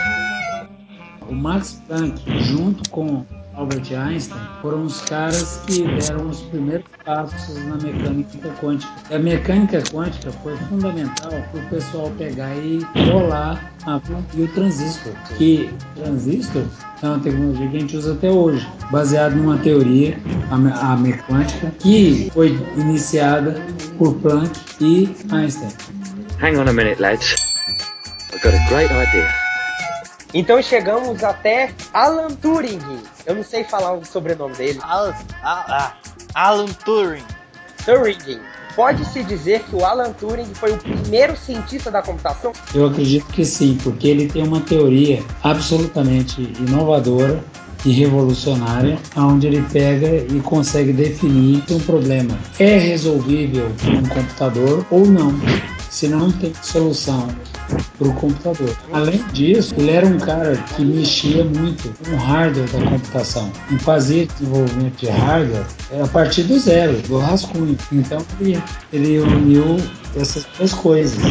[1.29, 7.59] O Max Planck, junto com Albert Einstein, foram os caras que deram os primeiros passos
[7.65, 8.93] na mecânica quântica.
[9.11, 14.01] E a mecânica quântica foi fundamental para o pessoal pegar e colar a
[14.37, 15.13] e o transistor.
[15.37, 16.63] Que transistor
[17.03, 20.17] é uma tecnologia que a gente usa até hoje, baseado numa teoria,
[20.53, 23.61] a, a que foi iniciada
[23.99, 25.73] por Planck e Einstein.
[26.43, 27.37] Hang on a minute, lads.
[28.35, 29.33] I've got a great idea.
[30.35, 32.81] Então chegamos até Alan Turing.
[33.25, 34.81] Eu não sei falar o sobrenome dele.
[34.83, 35.95] Alan, ah, ah,
[36.35, 37.23] Alan Turing.
[37.85, 38.41] Turing.
[38.75, 42.53] Pode-se dizer que o Alan Turing foi o primeiro cientista da computação?
[42.75, 47.41] Eu acredito que sim, porque ele tem uma teoria absolutamente inovadora
[47.85, 54.87] e revolucionária, onde ele pega e consegue definir um problema é resolvível por um computador
[54.91, 55.33] ou não.
[55.93, 57.29] Se não tem solução
[57.99, 58.75] para o computador.
[58.93, 63.79] Além disso, ele era um cara que mexia muito com o hardware da computação e
[63.79, 65.67] fazia desenvolvimento de hardware
[66.03, 67.77] a partir do zero, do rascunho.
[67.93, 68.61] Então ele,
[68.91, 69.77] ele uniu
[70.17, 71.23] essas duas coisas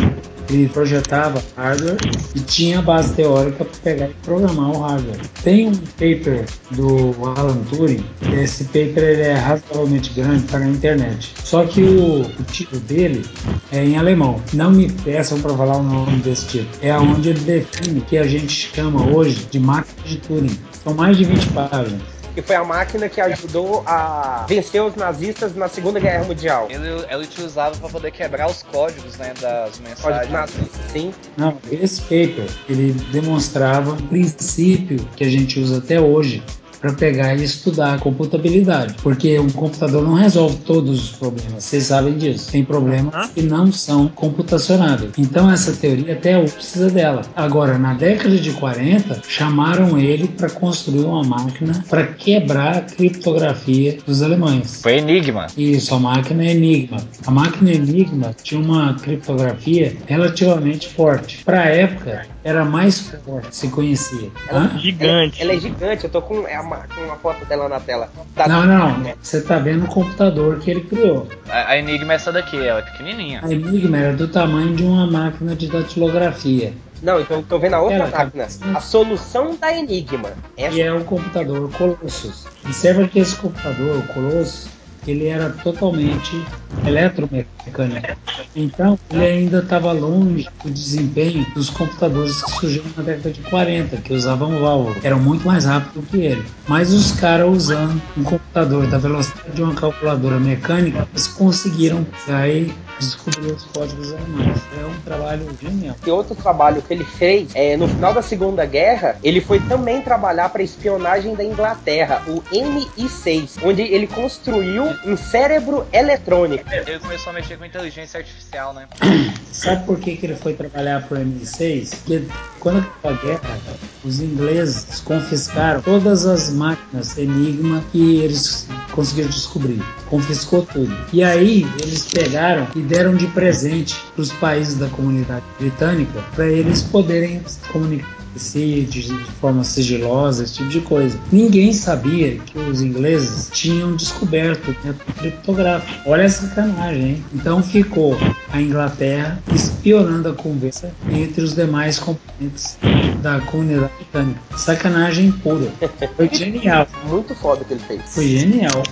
[0.52, 1.97] ele projetava hardware
[2.36, 5.20] e tinha a base teórica para pegar e programar o hardware.
[5.43, 11.34] Tem um paper do Alan Turing, esse paper ele é razoavelmente grande para a internet.
[11.43, 13.26] Só que o, o título dele
[13.72, 14.41] é em alemão.
[14.54, 16.72] Não me peçam para falar o nome desse título.
[16.82, 20.60] É onde ele define o que a gente chama hoje de máquina de Turing.
[20.84, 25.56] São mais de 20 páginas que foi a máquina que ajudou a vencer os nazistas
[25.56, 26.68] na Segunda Guerra Mundial.
[26.70, 30.32] Ele, ela utilizava para poder quebrar os códigos né, das mensagens.
[30.32, 31.14] nazistas, sim.
[31.38, 36.44] Não, esse paper ele demonstrava um princípio que a gente usa até hoje
[36.82, 41.86] para pegar e estudar a computabilidade, porque um computador não resolve todos os problemas, vocês
[41.86, 42.52] sabem disso.
[42.52, 45.12] Tem problemas que não são computacionáveis.
[45.18, 47.22] Então essa teoria até hoje precisa dela.
[47.36, 53.98] Agora, na década de 40, chamaram ele para construir uma máquina para quebrar a criptografia
[54.06, 54.82] dos alemães.
[54.82, 55.48] Foi Enigma.
[55.56, 56.98] Isso, a máquina Enigma.
[57.26, 61.44] A máquina Enigma tinha uma criptografia relativamente forte.
[61.44, 64.30] Para a época, era mais forte, se conhecia.
[64.48, 65.42] Ela, é gigante.
[65.42, 68.10] Ela, ela, é gigante, eu tô com, é uma, com uma foto dela na tela.
[68.34, 71.28] Tá não, não, você tá vendo o computador que ele criou.
[71.50, 73.42] A, a, Enigma é essa daqui, ela é pequenininha.
[73.44, 76.74] A Enigma era do tamanho de uma máquina de datilografia.
[77.02, 78.48] Não, então tô vendo a outra ela, máquina.
[78.76, 80.32] A solução da Enigma.
[80.56, 80.76] Essa...
[80.76, 82.46] E é o computador Colossus.
[82.64, 84.70] Observa que esse computador, o Colossus,
[85.08, 86.41] ele era totalmente
[86.86, 88.18] eletromecânico.
[88.56, 93.97] Então, ele ainda estava longe do desempenho dos computadores que surgiram na década de 40,
[93.97, 94.95] que usavam válvula.
[95.04, 96.43] Eram muito mais rápidos que ele.
[96.68, 102.74] Mas os caras usando um computador da velocidade de uma calculadora mecânica, eles conseguiram aí
[103.02, 104.62] descobrir os códigos alemães.
[104.80, 105.95] É um trabalho genial.
[106.06, 110.02] E outro trabalho que ele fez, é, no final da Segunda Guerra, ele foi também
[110.02, 116.64] trabalhar para espionagem da Inglaterra, o MI6, onde ele construiu um cérebro eletrônico.
[116.72, 118.88] Ele começou a mexer com inteligência artificial, né?
[119.52, 121.95] Sabe por que, que ele foi trabalhar para o MI6?
[121.97, 122.24] Porque
[122.60, 123.60] quando acabou a guerra,
[124.04, 129.82] os ingleses confiscaram todas as máquinas Enigma que eles conseguiram descobrir.
[130.10, 130.95] Confiscou tudo.
[131.14, 136.48] E aí eles pegaram e deram de presente para os países da comunidade britânica para
[136.48, 141.20] eles poderem se comunicar de, de forma sigilosa, esse tipo de coisa.
[141.32, 146.10] Ninguém sabia que os ingleses tinham descoberto o método criptográfico.
[146.10, 147.26] Olha essa sacanagem, hein?
[147.34, 148.18] Então ficou
[148.52, 152.78] a Inglaterra espionando a conversa entre os demais componentes
[153.22, 154.39] da comunidade britânica.
[154.58, 155.72] Sacanagem pura.
[156.16, 156.88] Foi genial.
[157.08, 158.02] Muito foda que ele fez.
[158.06, 158.84] Foi genial.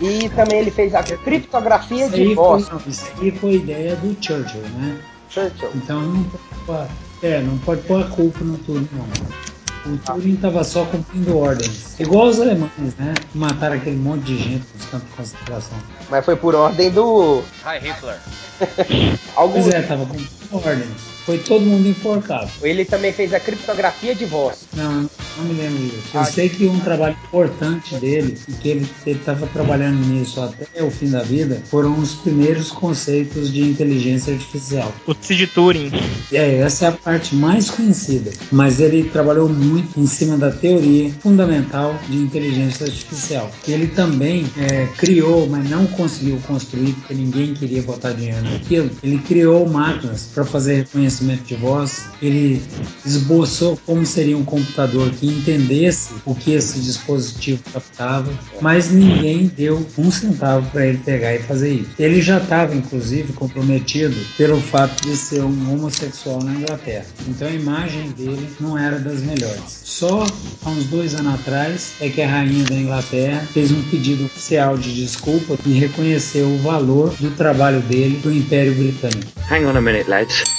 [0.00, 2.68] E também ele fez a criptografia de voz.
[2.86, 5.00] Isso aí foi ideia do Churchill, né?
[5.30, 5.70] Churchill.
[5.74, 6.24] Então não
[6.66, 6.90] pode,
[7.22, 9.92] é, não pode pôr a culpa no Turing, não.
[9.92, 11.98] O Turing estava só cumprindo ordens.
[11.98, 13.14] Igual os alemães, né?
[13.34, 15.78] Mataram aquele monte de gente nos campos de concentração.
[16.10, 17.42] Mas foi por ordem do.
[17.64, 18.18] Hi Hitler.
[19.34, 21.15] Pois é, tava cumprindo ordens.
[21.26, 22.48] Foi todo mundo enforcado.
[22.62, 24.60] Ele também fez a criptografia de voz.
[24.74, 26.10] Não, não me lembro disso.
[26.14, 30.80] Eu ah, sei que um trabalho importante dele, e que ele estava trabalhando nisso até
[30.84, 34.94] o fim da vida, foram os primeiros conceitos de inteligência artificial.
[35.04, 35.90] O de Turing.
[36.30, 38.30] É, essa é a parte mais conhecida.
[38.52, 43.50] Mas ele trabalhou muito em cima da teoria fundamental de inteligência artificial.
[43.66, 48.92] Ele também é, criou, mas não conseguiu construir, porque ninguém queria botar dinheiro naquilo.
[49.02, 52.62] Ele criou máquinas para fazer reconhecimento reconhecimento de voz, ele
[53.04, 59.86] esboçou como seria um computador que entendesse o que esse dispositivo captava, mas ninguém deu
[59.98, 61.90] um centavo para ele pegar e fazer isso.
[61.98, 67.06] Ele já estava, inclusive, comprometido pelo fato de ser um homossexual na Inglaterra.
[67.28, 69.82] Então a imagem dele não era das melhores.
[69.84, 70.26] Só
[70.64, 74.76] há uns dois anos atrás é que a rainha da Inglaterra fez um pedido oficial
[74.76, 79.32] de desculpa e reconheceu o valor do trabalho dele do Império Britânico.
[79.50, 80.55] Hang on a minute, lads.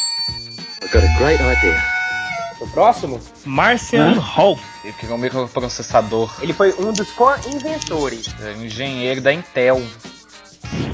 [0.88, 1.84] I've got a great idea.
[2.62, 3.20] O próximo?
[3.44, 4.62] Marcian Rolf.
[4.86, 6.34] Ele criou um microprocessador.
[6.42, 8.34] Ele foi um dos co-inventores.
[8.42, 9.82] É, engenheiro da Intel.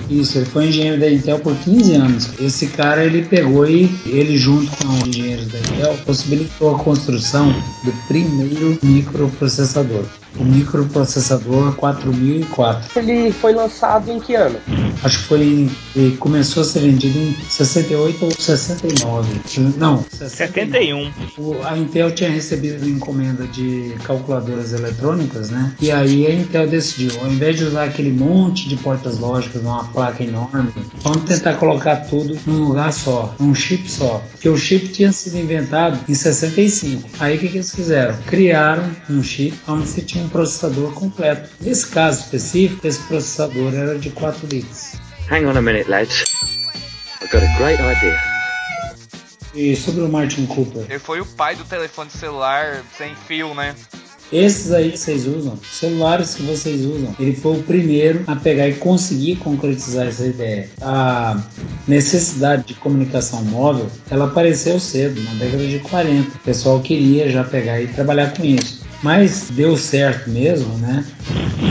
[0.10, 2.40] Isso, ele foi engenheiro da Intel por 15 anos.
[2.40, 7.52] Esse cara, ele pegou e ele junto com os engenheiros da Intel possibilitou a construção
[7.84, 10.06] do primeiro microprocessador.
[10.40, 13.00] O microprocessador 4004.
[13.00, 14.58] Ele foi lançado em que ano?
[15.04, 19.42] Acho que foi em, ele começou a ser vendido em 68 ou 69.
[19.78, 21.12] Não, 71.
[21.38, 25.74] O- a Intel tinha recebido encomenda de calculadoras eletrônicas, né?
[25.82, 29.84] E aí a Intel decidiu, ao invés de usar aquele monte de portas lógicas numa
[29.86, 30.70] placa enorme,
[31.02, 34.24] vamos tentar colocar tudo num lugar só, num chip só.
[34.32, 37.10] Porque o chip tinha sido inventado em 65.
[37.20, 38.16] Aí o que, que eles fizeram?
[38.28, 41.50] Criaram um chip onde você tinha um processador completo.
[41.62, 44.96] Nesse caso específico, esse processador era de 4 bits.
[45.30, 46.24] Hang on a minute, lads.
[47.22, 48.20] I've got a great idea.
[49.54, 50.86] E sobre o Martin Cooper?
[50.90, 53.76] Ele foi o pai do telefone celular sem fio, né?
[54.32, 58.68] Esses aí que vocês usam, celulares que vocês usam, ele foi o primeiro a pegar
[58.68, 60.72] e conseguir concretizar essa ideia.
[60.82, 61.40] A
[61.88, 66.36] necessidade de comunicação móvel, ela apareceu cedo, na década de 40.
[66.36, 68.83] O pessoal queria já pegar e trabalhar com isso.
[69.04, 71.06] Mas deu certo mesmo, né?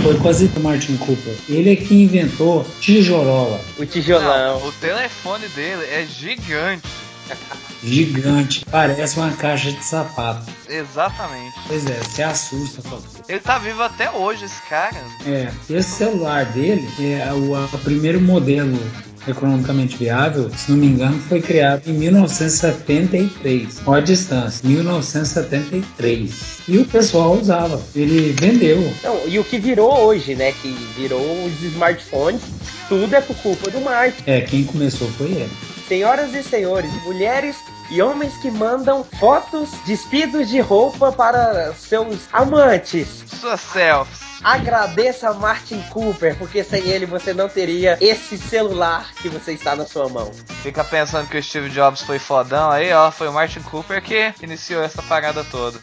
[0.03, 1.35] Foi quase o Martin Cooper.
[1.49, 4.61] Ele é que inventou tijolola, O tijolão.
[4.61, 6.87] Não, o telefone dele é gigante.
[7.83, 10.53] gigante, parece uma caixa de sapato.
[10.69, 11.55] Exatamente.
[11.67, 13.01] Pois é, você assusta com.
[13.27, 14.97] Ele tá vivo até hoje, esse cara.
[15.27, 18.79] É, esse celular dele é o, o primeiro modelo
[19.27, 23.83] economicamente viável, se não me engano, foi criado em 1973.
[23.87, 26.61] Olha a distância, 1973.
[26.69, 28.79] E o pessoal usava, ele vendeu.
[29.03, 30.53] Não, e o que virou hoje, né?
[30.53, 32.43] Que virou os smartphones,
[32.89, 34.15] tudo é por culpa do Mark.
[34.27, 35.51] É, quem começou foi ele.
[35.89, 37.57] Senhoras e senhores, mulheres
[37.91, 43.23] e homens que mandam fotos despidos de roupa para seus amantes.
[43.27, 44.22] Suas selfies.
[44.43, 49.77] Agradeça a Martin Cooper, porque sem ele você não teria esse celular que você está
[49.77, 50.33] na sua mão.
[50.63, 53.11] Fica pensando que o Steve Jobs foi fodão aí, ó.
[53.11, 55.79] Foi o Martin Cooper que iniciou essa parada toda.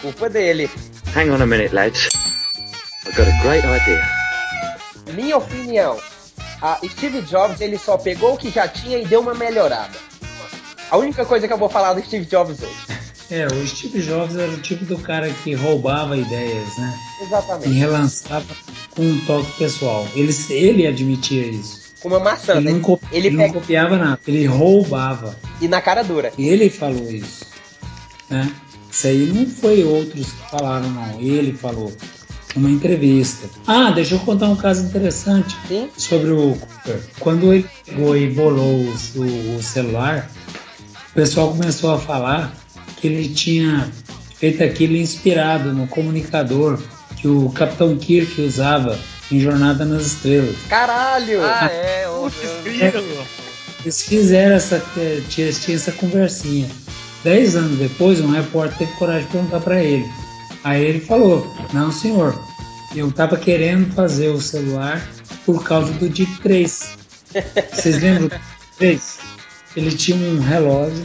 [0.00, 0.70] Culpa dele.
[1.14, 2.08] Hang on a minute, lads.
[3.06, 4.02] I've got a great idea.
[5.12, 5.98] Minha opinião,
[6.62, 9.98] a Steve Jobs ele só pegou o que já tinha e deu uma melhorada.
[10.90, 12.93] A única coisa que eu vou falar do Steve Jobs hoje.
[13.34, 16.98] É, o Steve Jobs era o tipo do cara que roubava ideias, né?
[17.20, 17.72] E Exatamente.
[17.72, 18.44] relançava
[18.94, 20.06] com um toque pessoal.
[20.14, 21.80] Ele, ele admitia isso.
[22.00, 22.80] Com uma maçã, Ele né?
[22.80, 25.36] não, Ele ele não pega copiava nada, ele roubava.
[25.60, 26.32] e na cara dura.
[26.38, 27.44] Ele falou isso.
[28.30, 28.52] Né?
[28.90, 31.20] Isso aí não foi outros que falaram, não.
[31.20, 31.92] Ele falou.
[32.54, 33.48] Uma entrevista.
[33.66, 35.88] Ah, deixa eu contar um caso interessante Sim?
[35.96, 37.00] sobre o Cooper.
[37.18, 38.76] Quando ele pegou e bolou
[39.16, 40.30] o- o celular,
[41.10, 42.54] o pessoal começou a falar
[43.04, 43.92] que ele tinha
[44.38, 46.80] feito aquilo inspirado no comunicador
[47.18, 48.98] que o Capitão Kirk usava
[49.30, 50.56] em Jornada nas Estrelas.
[50.70, 51.44] Caralho!
[51.44, 52.38] Ah, é, Putz.
[53.82, 54.82] Eles fizeram essa,
[55.28, 56.66] tinha, tinha essa conversinha.
[57.22, 60.10] Dez anos depois, um repórter teve coragem de perguntar para ele.
[60.62, 62.34] Aí ele falou: Não, senhor,
[62.96, 65.06] eu estava querendo fazer o celular
[65.44, 66.96] por causa do Dick 3.
[67.70, 68.44] Vocês lembram do Dick
[68.78, 69.18] 3?
[69.76, 71.04] Ele tinha um relógio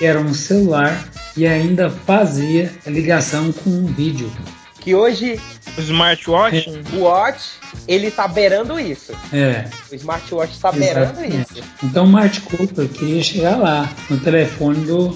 [0.00, 4.32] que era um celular e ainda fazia ligação com um vídeo.
[4.80, 5.38] Que hoje
[5.76, 6.70] O smartwatch.
[6.94, 7.50] o Watch,
[7.86, 9.12] ele tá beirando isso.
[9.30, 11.52] É, O smartwatch tá beirando Exatamente.
[11.58, 11.68] isso.
[11.84, 15.14] Então Martin Cooper queria chegar lá, no telefone do,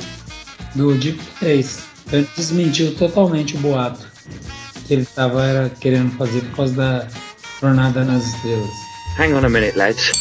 [0.75, 1.79] do Deep 3.
[2.07, 4.07] Então ele desmentiu totalmente o boato
[4.87, 7.09] que ele estava querendo fazer por causa da
[7.59, 8.69] Jornada nas Estrelas.
[9.19, 10.13] Hang on a minute, lads.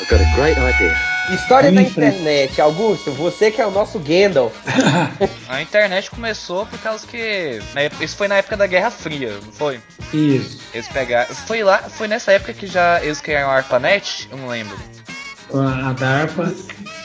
[0.00, 1.13] I've got a great idea.
[1.30, 2.60] História da internet.
[2.60, 4.52] Augusto, você que é o nosso Gandalf.
[5.48, 7.60] A internet começou por causa que.
[8.00, 9.80] Isso foi na época da Guerra Fria, não foi?
[10.12, 10.58] Isso.
[10.72, 11.34] Eles pegaram.
[11.34, 14.28] Foi lá, foi nessa época que já eles criaram a ARPANET?
[14.30, 14.76] Eu não lembro.
[15.52, 16.52] A DARPA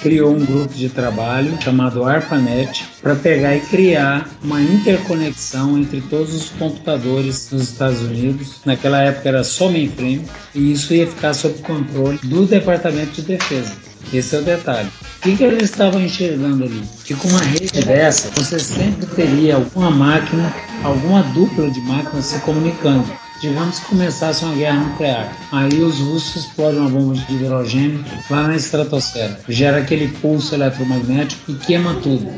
[0.02, 6.34] criou um grupo de trabalho chamado ARPANET para pegar e criar uma interconexão entre todos
[6.34, 8.62] os computadores dos Estados Unidos.
[8.66, 13.89] Naquela época era só mainframe e isso ia ficar sob controle do Departamento de Defesa.
[14.12, 14.90] Esse é o detalhe.
[15.18, 16.82] O que, que eles estavam enxergando ali?
[17.04, 20.54] Que com uma rede dessa, você sempre teria alguma máquina,
[20.84, 23.06] alguma dupla de máquinas se comunicando.
[23.42, 25.38] Digamos que começasse uma guerra nuclear.
[25.52, 29.40] Aí os russos explodem uma bomba de hidrogênio lá na estratosfera.
[29.48, 32.30] Gera aquele pulso eletromagnético e queima tudo.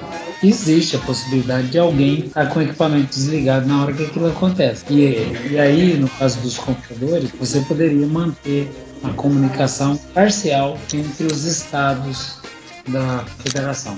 [0.44, 4.84] Existe a possibilidade de alguém estar com o equipamento desligado na hora que aquilo acontece.
[4.90, 8.72] E, e aí, no caso dos computadores, você poderia manter
[9.04, 12.40] a comunicação parcial entre os estados
[12.88, 13.98] da federação.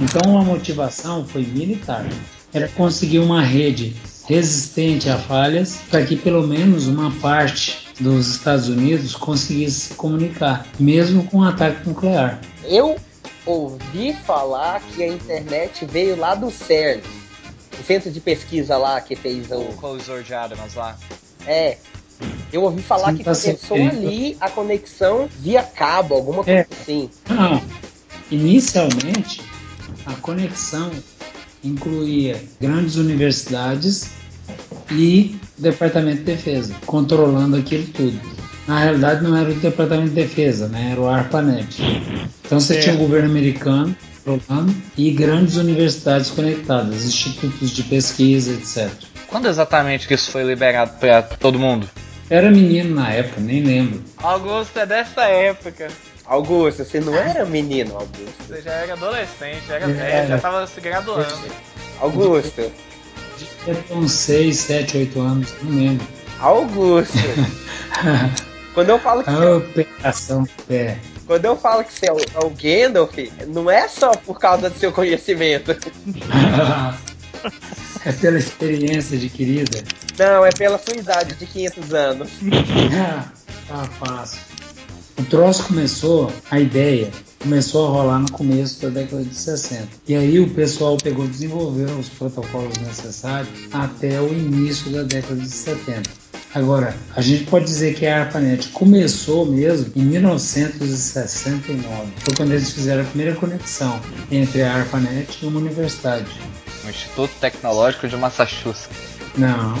[0.00, 2.06] Então a motivação foi militar.
[2.52, 3.96] Era conseguir uma rede
[4.26, 10.66] resistente a falhas para que pelo menos uma parte dos Estados Unidos conseguisse se comunicar,
[10.78, 12.40] mesmo com um ataque nuclear.
[12.64, 12.96] Eu
[13.44, 17.00] ouvi falar que a internet veio lá do CERN.
[17.78, 19.72] o centro de pesquisa lá que fez O o.
[19.74, 20.96] Closor de Adams lá.
[21.46, 21.76] É.
[22.52, 23.96] Eu ouvi falar Sim, que tá começou certo.
[23.96, 26.66] ali a conexão via cabo, alguma coisa É.
[26.82, 27.08] assim.
[27.28, 27.62] Não,
[28.30, 29.40] inicialmente
[30.06, 30.90] a conexão
[31.64, 34.10] incluía grandes universidades
[34.90, 38.20] e Departamento de Defesa, controlando aquilo tudo.
[38.66, 40.90] Na realidade não era o Departamento de Defesa, né?
[40.92, 41.80] era o ARPANET.
[42.44, 42.80] Então você É.
[42.80, 43.94] tinha o governo americano
[44.24, 48.90] controlando e grandes universidades conectadas, institutos de pesquisa, etc.
[49.28, 51.88] Quando exatamente que isso foi liberado pra todo mundo?
[52.32, 54.02] Era menino na época, nem lembro.
[54.16, 55.88] Augusto é dessa época.
[56.24, 58.32] Augusto, você não era menino, Augusto.
[58.48, 59.92] Você já era adolescente, já era É.
[59.92, 61.28] velho, já tava se graduando.
[62.00, 62.72] Augusto.
[63.66, 66.06] Devia ter uns 6, 7, 8 anos, não lembro.
[66.40, 67.18] Augusto.
[68.72, 70.96] Quando eu falo que você, Ah, pegação do pé.
[71.26, 73.12] quando eu falo que você é o, é o Gandalf,
[73.48, 75.76] não é só por causa do seu conhecimento.
[78.04, 79.82] é pela experiência adquirida.
[80.18, 82.28] Não, é pela sua idade de 500 anos.
[83.68, 84.40] tá fácil.
[85.18, 89.88] O troço começou, a ideia começou a rolar no começo da década de 60.
[90.08, 95.40] E aí o pessoal pegou e desenvolveu os protocolos necessários até o início da década
[95.40, 96.22] de 70.
[96.54, 102.12] Agora, a gente pode dizer que a ARPANET começou mesmo em 1969.
[102.18, 103.98] Foi quando eles fizeram a primeira conexão
[104.30, 106.26] entre a ARPANET e uma universidade.
[106.92, 108.88] Instituto Tecnológico de Massachusetts.
[109.36, 109.74] Não.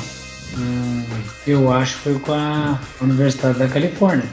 [0.56, 1.04] Hum,
[1.46, 4.28] eu acho que foi com a Universidade da Califórnia.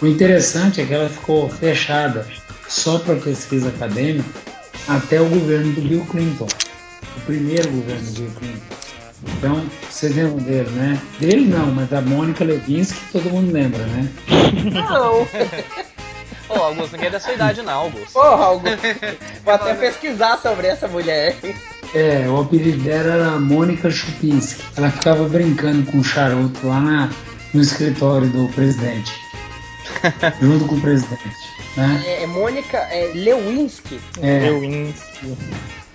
[0.00, 2.26] O interessante é que ela ficou fechada
[2.68, 4.28] só para pesquisa acadêmica
[4.88, 6.48] até o governo do Bill Clinton.
[7.16, 8.80] O primeiro governo do Bill Clinton.
[9.36, 11.00] Então, vocês lembram dele, né?
[11.18, 14.08] Dele não, mas da Mônica Levinsky todo mundo lembra, né?
[14.72, 15.28] Não.
[16.48, 18.12] Ô, Augusto, ninguém é da sua idade não, Augusto.
[18.12, 18.78] Porra, Augusto.
[19.44, 21.36] Vou até pesquisar sobre essa mulher.
[21.94, 24.62] É, o apelido dela era Mônica Chupinski.
[24.76, 27.10] Ela ficava brincando com o charuto lá na,
[27.52, 29.12] no escritório do presidente.
[30.40, 31.50] junto com o presidente.
[31.76, 32.02] Né?
[32.06, 34.00] É, é Mônica é, Lewinsky.
[34.22, 34.50] É.
[34.50, 35.36] Lewinsky.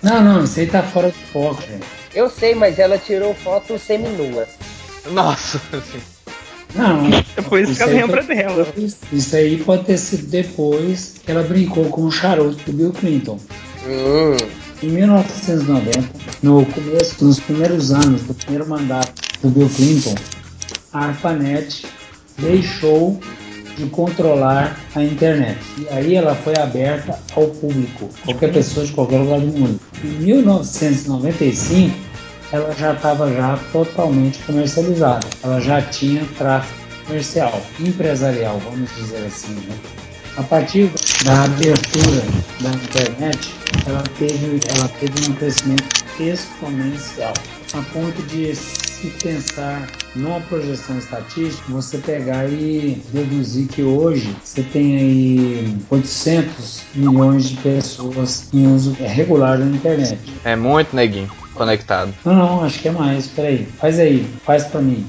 [0.02, 1.80] Não, não, isso aí tá fora do foco, velho.
[2.14, 4.46] Eu sei, mas ela tirou foto seminua.
[5.10, 6.00] Nossa, assim.
[6.74, 7.08] Não.
[7.36, 8.66] É por isso que lembra foi dela.
[9.12, 13.38] Isso aí pode ter sido depois que ela brincou com o charuto do Bill Clinton.
[13.86, 14.65] Hum.
[14.82, 16.00] Em 1990,
[16.42, 19.10] no começo, nos primeiros anos do primeiro mandato
[19.42, 20.14] do Bill Clinton,
[20.92, 21.86] a ARPANET
[22.38, 23.18] deixou
[23.76, 25.58] de controlar a internet.
[25.78, 29.80] E aí ela foi aberta ao público, qualquer pessoa de qualquer lugar do mundo.
[30.04, 31.96] Em 1995,
[32.52, 35.26] ela já estava já totalmente comercializada.
[35.42, 39.54] Ela já tinha tráfego comercial, empresarial, vamos dizer assim.
[39.54, 39.74] Né?
[40.36, 40.90] A partir
[41.24, 42.22] da abertura
[42.60, 43.54] da internet,
[43.86, 45.84] ela teve, ela teve um crescimento
[46.20, 47.32] exponencial,
[47.72, 54.62] a ponto de se pensar numa projeção estatística, você pegar e deduzir que hoje você
[54.62, 60.18] tem aí 800 milhões de pessoas em uso regular da internet.
[60.44, 62.14] É muito neguinho conectado.
[62.24, 63.26] Não, não, acho que é mais.
[63.26, 65.06] Peraí, faz aí, faz pra mim.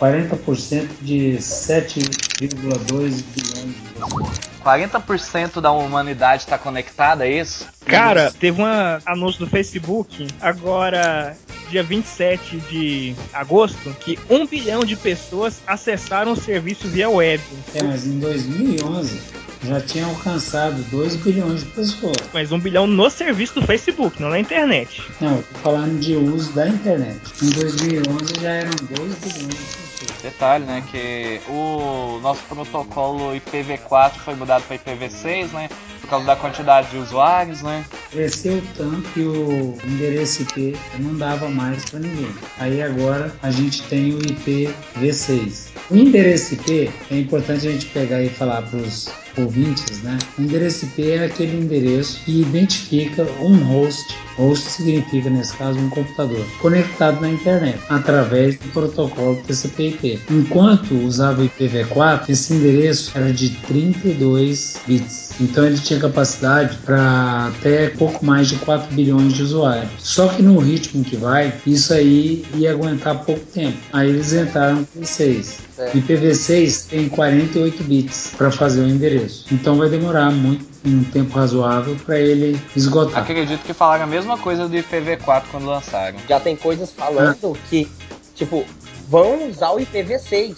[0.00, 4.47] 40% de 7,2 bilhões de pessoas.
[4.68, 7.66] 40% da humanidade tá conectada, é isso?
[7.86, 8.66] Cara, teve um
[9.06, 11.36] anúncio do Facebook, agora,
[11.70, 17.42] dia 27 de agosto, que um bilhão de pessoas acessaram o serviço via web.
[17.74, 22.16] É, mas em 2011 já tinha alcançado 2 bilhões de pessoas.
[22.32, 25.02] Mas um bilhão no serviço do Facebook, não na internet.
[25.20, 27.20] Não, eu tô falando de uso da internet.
[27.42, 29.87] Em 2011 já eram 2 bilhões de pessoas.
[30.22, 35.68] Detalhe, né, que o nosso protocolo IPv4 foi mudado para IPv6, né,
[36.00, 37.84] por causa da quantidade de usuários, né.
[38.10, 42.30] Cresceu tanto que o endereço IP não dava mais para ninguém.
[42.58, 45.68] Aí agora a gente tem o IPv6.
[45.90, 49.10] O endereço IP é importante a gente pegar e falar para os
[49.40, 50.18] ouvintes, né?
[50.38, 54.14] O endereço IP é aquele endereço que identifica um host.
[54.36, 60.20] Host significa, nesse caso, um computador conectado na internet através do protocolo TCP/IP.
[60.30, 65.28] Enquanto usava o IPv4, esse endereço era de 32 bits.
[65.40, 69.90] Então ele tinha capacidade para até pouco mais de 4 bilhões de usuários.
[69.98, 73.76] Só que no ritmo que vai, isso aí ia aguentar pouco tempo.
[73.92, 75.68] Aí eles entraram com 6.
[75.78, 75.90] É.
[75.94, 79.27] O IPv6 tem 48 bits para fazer o endereço.
[79.50, 83.22] Então vai demorar muito, um tempo razoável para ele esgotar.
[83.22, 86.18] Acredito que falaram a mesma coisa do IPv4 quando lançaram.
[86.28, 87.88] Já tem coisas falando que,
[88.34, 88.64] tipo,
[89.08, 90.56] vão usar o IPv6.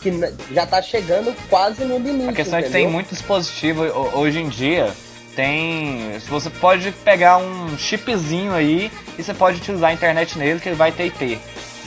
[0.00, 0.10] Que
[0.52, 2.28] já tá chegando quase no limite.
[2.30, 2.92] A questão é que tem entendeu?
[2.92, 4.90] muito dispositivo ho- hoje em dia
[5.36, 6.18] tem.
[6.28, 10.74] Você pode pegar um chipzinho aí e você pode utilizar a internet nele que ele
[10.76, 11.38] vai ter IP.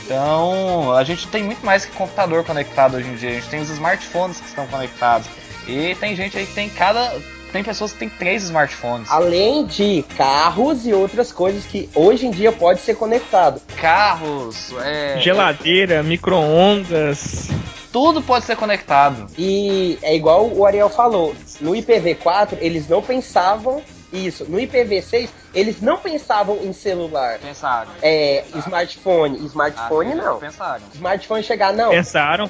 [0.06, 3.30] Então, a gente tem muito mais que computador conectado hoje em dia.
[3.32, 5.28] A gente tem os smartphones que estão conectados.
[5.68, 7.14] E tem gente aí que tem cada.
[7.52, 9.10] Tem pessoas que tem três smartphones.
[9.10, 13.62] Além de carros e outras coisas que hoje em dia pode ser conectado.
[13.78, 17.48] Carros, é, Geladeira, micro-ondas.
[17.94, 19.28] tudo pode ser conectado.
[19.38, 24.46] E é igual o Ariel falou, no IPv4 eles não pensavam isso.
[24.50, 27.40] No IPv6 eles não pensavam em celular.
[27.40, 27.90] Pensaram.
[28.02, 29.46] É, smartphone.
[29.46, 30.40] Smartphone Ah, não.
[30.40, 30.84] Pensaram.
[30.94, 31.92] Smartphone chegar, não.
[31.92, 32.50] Pensaram.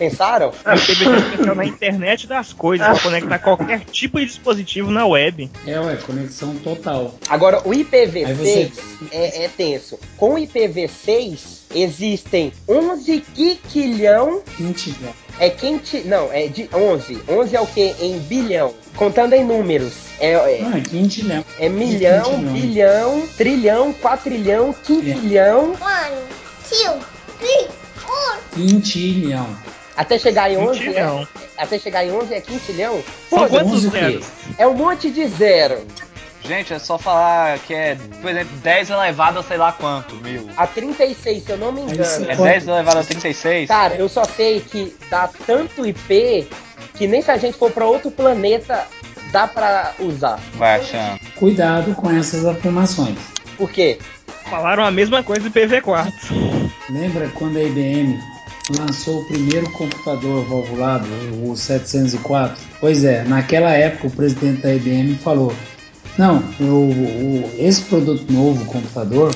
[0.00, 0.50] Pensaram?
[0.64, 5.50] Ah, na internet das coisas, pra conectar qualquer tipo de dispositivo na web.
[5.66, 7.14] É, ué, conexão total.
[7.28, 8.70] Agora, o Aí IPv6 você-
[9.12, 9.98] é, é tenso.
[10.16, 11.38] Com o IPv6
[11.74, 14.42] existem 11 quinquilhão.
[14.56, 15.12] Quintilhão.
[15.38, 17.22] É quinti, não, é de 11.
[17.28, 17.94] 11 é o que?
[18.00, 18.74] Em bilhão.
[18.96, 19.92] Contando em números.
[20.18, 21.44] É, é, Ah, quintilhão.
[21.58, 22.52] é milhão, quintilhão.
[22.52, 25.70] bilhão, trilhão, quatrilhão, quinquilhão.
[25.72, 26.16] One,
[26.68, 26.98] two,
[27.38, 28.38] three, four.
[28.54, 29.46] Quintilhão.
[30.00, 31.28] Até chegar em 11, Quintilhão.
[31.58, 33.02] é, até chegar em 11 é quintilhão.
[33.28, 33.98] São Pô, quantos 11 o quê?
[34.00, 34.26] zeros?
[34.56, 35.86] é um monte de zero.
[36.42, 40.48] Gente, é só falar que é, por exemplo, 10 elevado a sei lá quanto, mil.
[40.56, 42.24] A 36, se eu não me engano.
[42.30, 42.48] É Pode.
[42.50, 43.68] 10 elevado a 36?
[43.68, 46.48] Cara, eu só sei que dá tanto IP
[46.94, 48.86] que nem se a gente for pra outro planeta
[49.30, 50.40] dá pra usar.
[50.54, 51.20] Vai achando.
[51.36, 53.18] Cuidado com essas afirmações.
[53.58, 53.98] Por quê?
[54.48, 56.10] Falaram a mesma coisa do PV4.
[56.88, 58.18] Lembra quando a IBM
[58.78, 61.06] lançou o primeiro computador valvulado,
[61.44, 62.56] o 704?
[62.80, 65.52] Pois é, naquela época o presidente da IBM falou:
[66.18, 69.34] Não, o, o- esse produto novo, computador,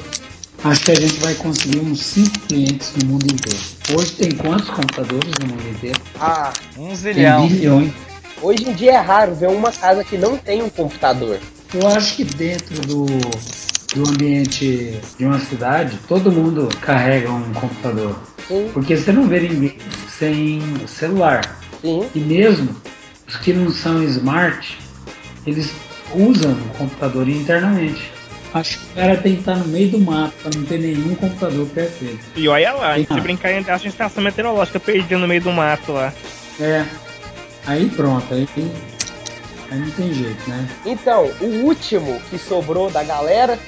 [0.64, 3.59] acho que a gente vai conseguir uns 5 clientes no mundo inteiro.
[3.95, 6.01] Hoje tem quantos computadores no mundo inteiro?
[6.20, 7.47] Ah, Um zilhão.
[7.49, 7.93] bilhões.
[8.43, 11.39] hoje em dia é raro ver uma casa que não tem um computador.
[11.72, 13.05] Eu acho que dentro do,
[13.95, 18.19] do ambiente de uma cidade, todo mundo carrega um computador.
[18.49, 19.77] Sim, Porque você não vê ninguém
[20.09, 21.59] sem celular.
[21.81, 22.07] sim.
[22.15, 22.75] E mesmo
[23.27, 24.77] os que não são smart,
[25.47, 25.73] eles
[26.15, 28.13] usam o computador internamente.
[28.53, 31.15] Acho que o cara tem que estar no meio do mato para não ter nenhum
[31.17, 32.21] computador perto dele.
[32.37, 33.21] E olha lá, a gente Ah.
[33.21, 36.13] brincar em a estação meteorológica perdida no meio do mato lá.
[36.61, 36.85] É.
[37.67, 38.47] Aí pronto, aí,
[39.71, 40.69] aí não tem jeito, né?
[40.85, 43.59] Então, o último que sobrou da galera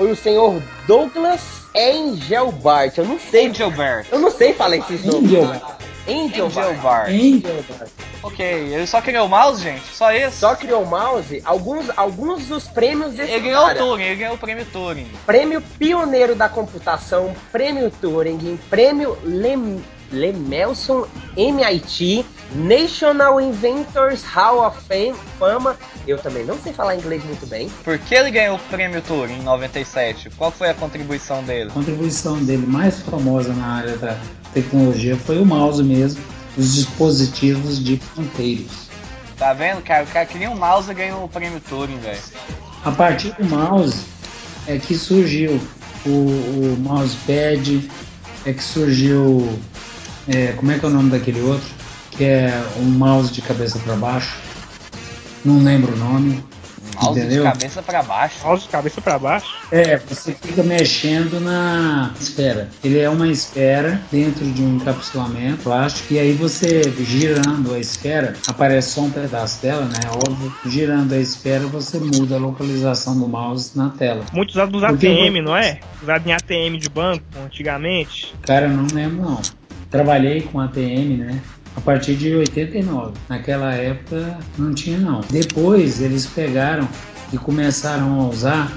[0.00, 1.42] foi o senhor Douglas
[1.74, 2.96] Engelbart.
[2.96, 4.06] Eu não sei, Angelbert.
[4.10, 5.30] eu não sei falar esses nomes.
[5.30, 5.62] Engelbart.
[6.08, 6.56] Engelbart.
[6.56, 7.10] Angelbart.
[7.10, 7.90] Engelbart.
[8.22, 9.84] Ok, ele só criou o mouse, gente?
[9.92, 10.38] Só isso?
[10.38, 13.74] Só criou o mouse, alguns, alguns dos prêmios desse Ele ganhou o.
[13.74, 15.06] Turing, ele ganhou o prêmio Turing.
[15.26, 19.82] Prêmio Pioneiro da Computação, Prêmio Turing, Prêmio Lem
[20.12, 22.24] Lemelson MIT,
[22.54, 25.76] National Inventors Hall of Fame, Fama.
[26.06, 27.68] Eu também não sei falar inglês muito bem.
[27.84, 30.30] Por que ele ganhou o prêmio Turing em 97?
[30.30, 31.70] Qual foi a contribuição dele?
[31.70, 34.18] A contribuição dele mais famosa na área da
[34.52, 36.22] tecnologia foi o mouse mesmo,
[36.56, 38.88] os dispositivos de ponteiros.
[39.38, 40.04] Tá vendo, cara?
[40.04, 42.20] O cara queria um mouse e ganhou o prêmio Turing, velho.
[42.84, 44.04] A partir do mouse
[44.66, 45.60] é que surgiu
[46.04, 47.88] o, o mousepad,
[48.44, 49.58] é que surgiu.
[50.28, 51.68] é, como é que é o nome daquele outro?
[52.10, 54.36] Que é um mouse de cabeça para baixo.
[55.44, 56.42] Não lembro o nome.
[57.00, 57.44] Mouse Entendeu?
[57.44, 58.36] de cabeça pra baixo.
[58.44, 59.54] Mouse de cabeça pra baixo.
[59.70, 62.68] É, você fica mexendo na esfera.
[62.82, 68.34] Ele é uma esfera dentro de um encapsulamento plástico e aí você girando a esfera,
[68.46, 69.98] aparece só um pedaço dela, né?
[70.12, 70.52] Óbvio.
[70.66, 74.24] Girando a esfera você muda a localização do mouse na tela.
[74.32, 75.80] Muito usado nos Porque ATM, eu- não é?
[76.02, 78.34] Usado em ATM de banco, antigamente.
[78.42, 79.40] Cara, eu não lembro não.
[79.90, 81.40] Trabalhei com ATM, né?
[81.76, 83.12] A partir de 89.
[83.28, 85.20] Naquela época não tinha não.
[85.30, 86.88] Depois eles pegaram
[87.32, 88.72] e começaram a usar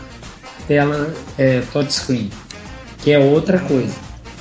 [0.68, 2.30] tela é, touchscreen,
[3.00, 3.96] que é outra coisa.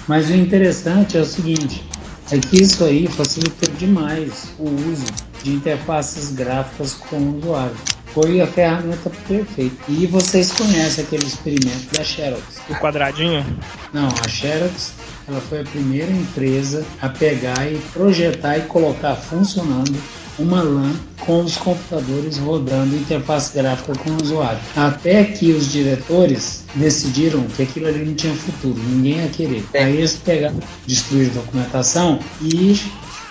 [0.07, 1.85] Mas o interessante é o seguinte,
[2.31, 5.07] é que isso aí facilitou demais o uso
[5.43, 7.77] de interfaces gráficas com o usuário.
[8.07, 9.77] Foi a ferramenta perfeita.
[9.89, 12.43] E vocês conhecem aquele experimento da Xerox.
[12.69, 13.45] O quadradinho.
[13.93, 14.93] Não, a Xerox
[15.29, 19.97] ela foi a primeira empresa a pegar e projetar e colocar funcionando
[20.39, 24.59] uma LAN com os computadores rodando interface gráfica com o usuário.
[24.75, 29.65] Até que os diretores decidiram que aquilo ali não tinha futuro, ninguém ia querer.
[29.75, 32.81] Aí eles pegaram, destruíram a documentação e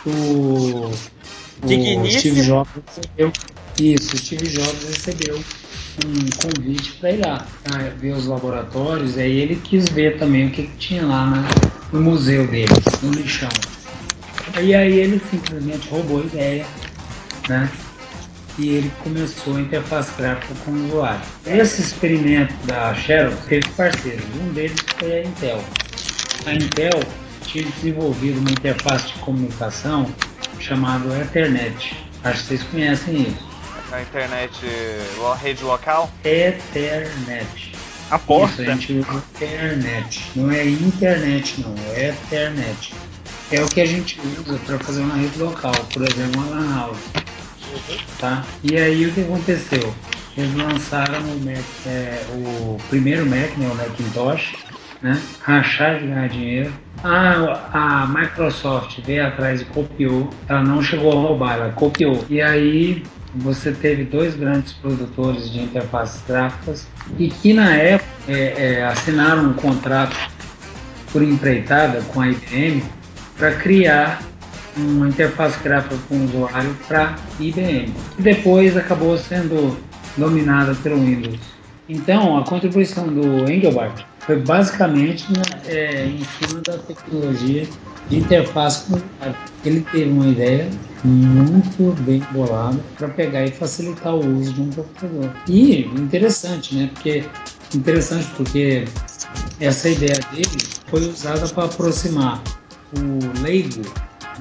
[0.05, 0.91] o, o.
[2.07, 3.31] Steve Jobs recebeu
[3.79, 5.43] isso, o Steve Jobs recebeu
[6.05, 7.45] um convite para ir lá,
[7.99, 11.43] ver os laboratórios, aí ele quis ver também o que, que tinha lá
[11.91, 12.71] no museu dele,
[13.03, 13.49] no lixão.
[14.61, 16.65] E aí ele simplesmente roubou a ideia,
[17.49, 17.69] né?
[18.57, 21.21] e ele começou a interface gráfica com o usuário.
[21.45, 25.63] Esse experimento da Xerox teve parceiros, um deles foi a Intel.
[26.45, 26.99] A Intel
[27.43, 30.07] tinha desenvolvido uma interface de comunicação
[30.59, 31.97] chamada Ethernet.
[32.23, 33.50] Acho que vocês conhecem isso.
[33.91, 34.53] Na internet,
[35.29, 36.09] a rede local?
[36.23, 37.73] Ethernet.
[38.09, 38.61] A porta.
[38.61, 40.31] Isso, a gente usa Ethernet.
[40.33, 41.75] Não é internet, não.
[41.93, 42.93] É Ethernet.
[43.51, 46.75] É o que a gente usa para fazer uma rede local, por exemplo, uma LAN
[46.75, 46.99] house.
[48.17, 48.45] Tá?
[48.63, 49.93] E aí o que aconteceu?
[50.37, 54.53] Eles lançaram o, Mac, é, o primeiro Mac, né, o Macintosh,
[55.01, 55.21] né?
[55.41, 56.73] Rachar de ganhar dinheiro.
[57.03, 60.29] A, a Microsoft veio atrás e copiou.
[60.47, 62.23] Ela não chegou a roubar, ela copiou.
[62.29, 63.03] E aí
[63.35, 69.49] você teve dois grandes produtores de interfaces gráficas e que na época é, é, assinaram
[69.49, 70.15] um contrato
[71.11, 72.83] por empreitada com a IBM
[73.37, 74.21] para criar
[74.77, 77.93] uma interface gráfica com o usuário para IBM.
[78.17, 79.77] E depois acabou sendo
[80.17, 81.39] dominada pelo Windows.
[81.89, 87.67] Então, a contribuição do Engelbart foi basicamente né, é, em cima da tecnologia
[88.07, 88.97] de interface com.
[89.65, 90.69] Ele teve uma ideia
[91.03, 95.29] muito bem bolada para pegar e facilitar o uso de um computador.
[95.47, 96.89] E interessante, né?
[96.93, 97.25] Porque
[97.75, 98.85] interessante porque
[99.59, 102.41] essa ideia dele foi usada para aproximar
[102.97, 103.81] o leigo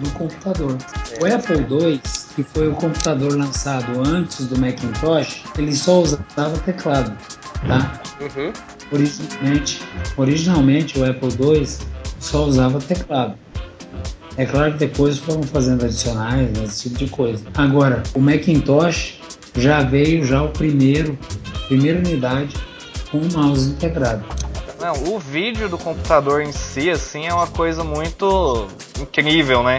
[0.01, 0.77] do computador.
[1.21, 2.01] O Apple II,
[2.35, 7.17] que foi o computador lançado antes do Macintosh, ele só usava teclado,
[7.67, 8.01] tá?
[8.21, 8.53] Uhum.
[8.93, 9.83] Originalmente,
[10.17, 11.67] originalmente o Apple II
[12.19, 13.35] só usava teclado.
[14.37, 17.45] É claro que depois foram fazendo adicionais, né, esse tipo de coisa.
[17.55, 19.21] Agora, o Macintosh
[19.57, 21.19] já veio já o primeiro,
[21.69, 22.55] primeira unidade
[23.11, 24.25] com o mouse integrado.
[24.81, 28.67] Não, o vídeo do computador em si, assim, é uma coisa muito
[28.99, 29.79] incrível, né?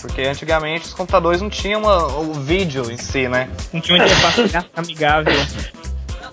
[0.00, 3.48] Porque antigamente os computadores não tinham uma- o vídeo em si, né?
[3.72, 5.32] Não tinha uma interface amigável.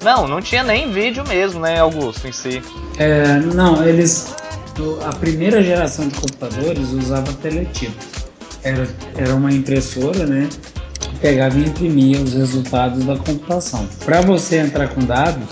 [0.04, 2.62] Não, não tinha nem vídeo mesmo, né, Augusto, em si.
[2.98, 4.34] É, não, eles.
[5.06, 7.94] A primeira geração de computadores usava teletipo.
[8.64, 10.50] Era, era uma impressora, né?
[11.00, 13.88] Que pegava e imprimia os resultados da computação.
[14.04, 15.46] Para você entrar com dados,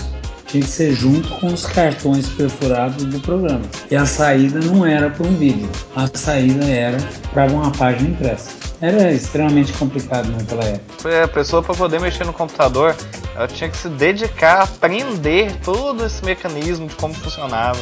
[0.50, 3.62] tinha que ser junto com os cartões perfurados do programa.
[3.90, 6.98] E a saída não era para um vídeo, a saída era
[7.34, 8.58] para uma página impressa.
[8.82, 11.24] Era extremamente complicado naquela época.
[11.24, 12.96] A pessoa para poder mexer no computador,
[13.36, 17.80] ela tinha que se dedicar a aprender todo esse mecanismo de como funcionava.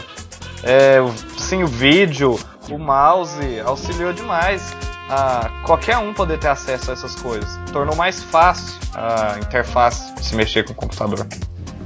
[0.63, 0.97] É,
[1.37, 2.39] sim, o vídeo,
[2.69, 4.75] o mouse auxiliou demais
[5.09, 7.57] a qualquer um poder ter acesso a essas coisas.
[7.71, 11.25] Tornou mais fácil a interface de se mexer com o computador.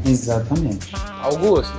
[0.05, 0.93] Exatamente.
[1.23, 1.73] Augusto,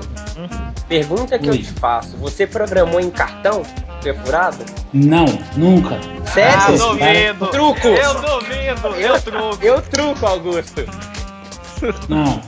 [0.89, 1.59] pergunta que eu Oi.
[1.59, 2.17] te faço.
[2.19, 3.63] Você programou em cartão
[4.03, 4.65] perfurado?
[4.93, 5.99] Não, nunca.
[6.33, 6.57] Sério?
[6.59, 7.47] Ah, duvido!
[7.49, 7.89] Truco!
[7.89, 8.89] Eu duvido!
[8.99, 9.59] Eu truco!
[9.65, 10.85] Eu truco, Augusto.
[12.09, 12.41] Não,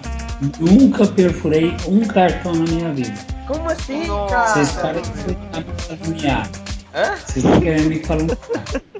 [0.60, 3.14] nunca perfurei um cartão na minha vida.
[3.46, 4.54] Como assim, Nossa.
[4.54, 4.82] Vocês cara?
[4.82, 6.48] param de caluniar.
[6.94, 7.16] Hã?
[7.16, 8.38] Vocês estão querendo me caluniar.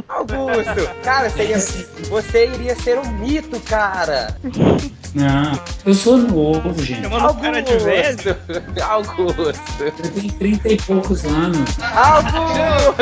[0.08, 4.36] Augusto, cara, seria, você iria ser um mito, cara.
[5.14, 5.52] Não,
[5.86, 7.02] eu sou novo, gente.
[7.02, 8.18] Chamando o cara de velho.
[8.82, 9.42] Augusto.
[9.78, 11.70] Eu tenho 30 e poucos anos.
[11.80, 12.94] Augusto.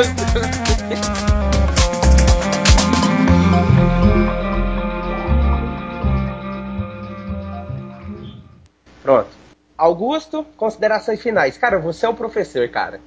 [9.01, 9.29] Pronto.
[9.75, 11.57] Augusto, considerações finais.
[11.57, 13.01] Cara, você é um professor, cara.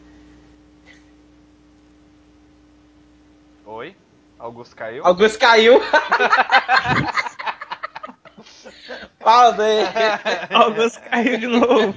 [3.64, 3.94] Oi?
[4.36, 5.07] Augusto caiu?
[5.07, 5.80] Augusto caiu.
[9.20, 9.80] Fala aí.
[10.55, 11.95] Augusto caiu de novo.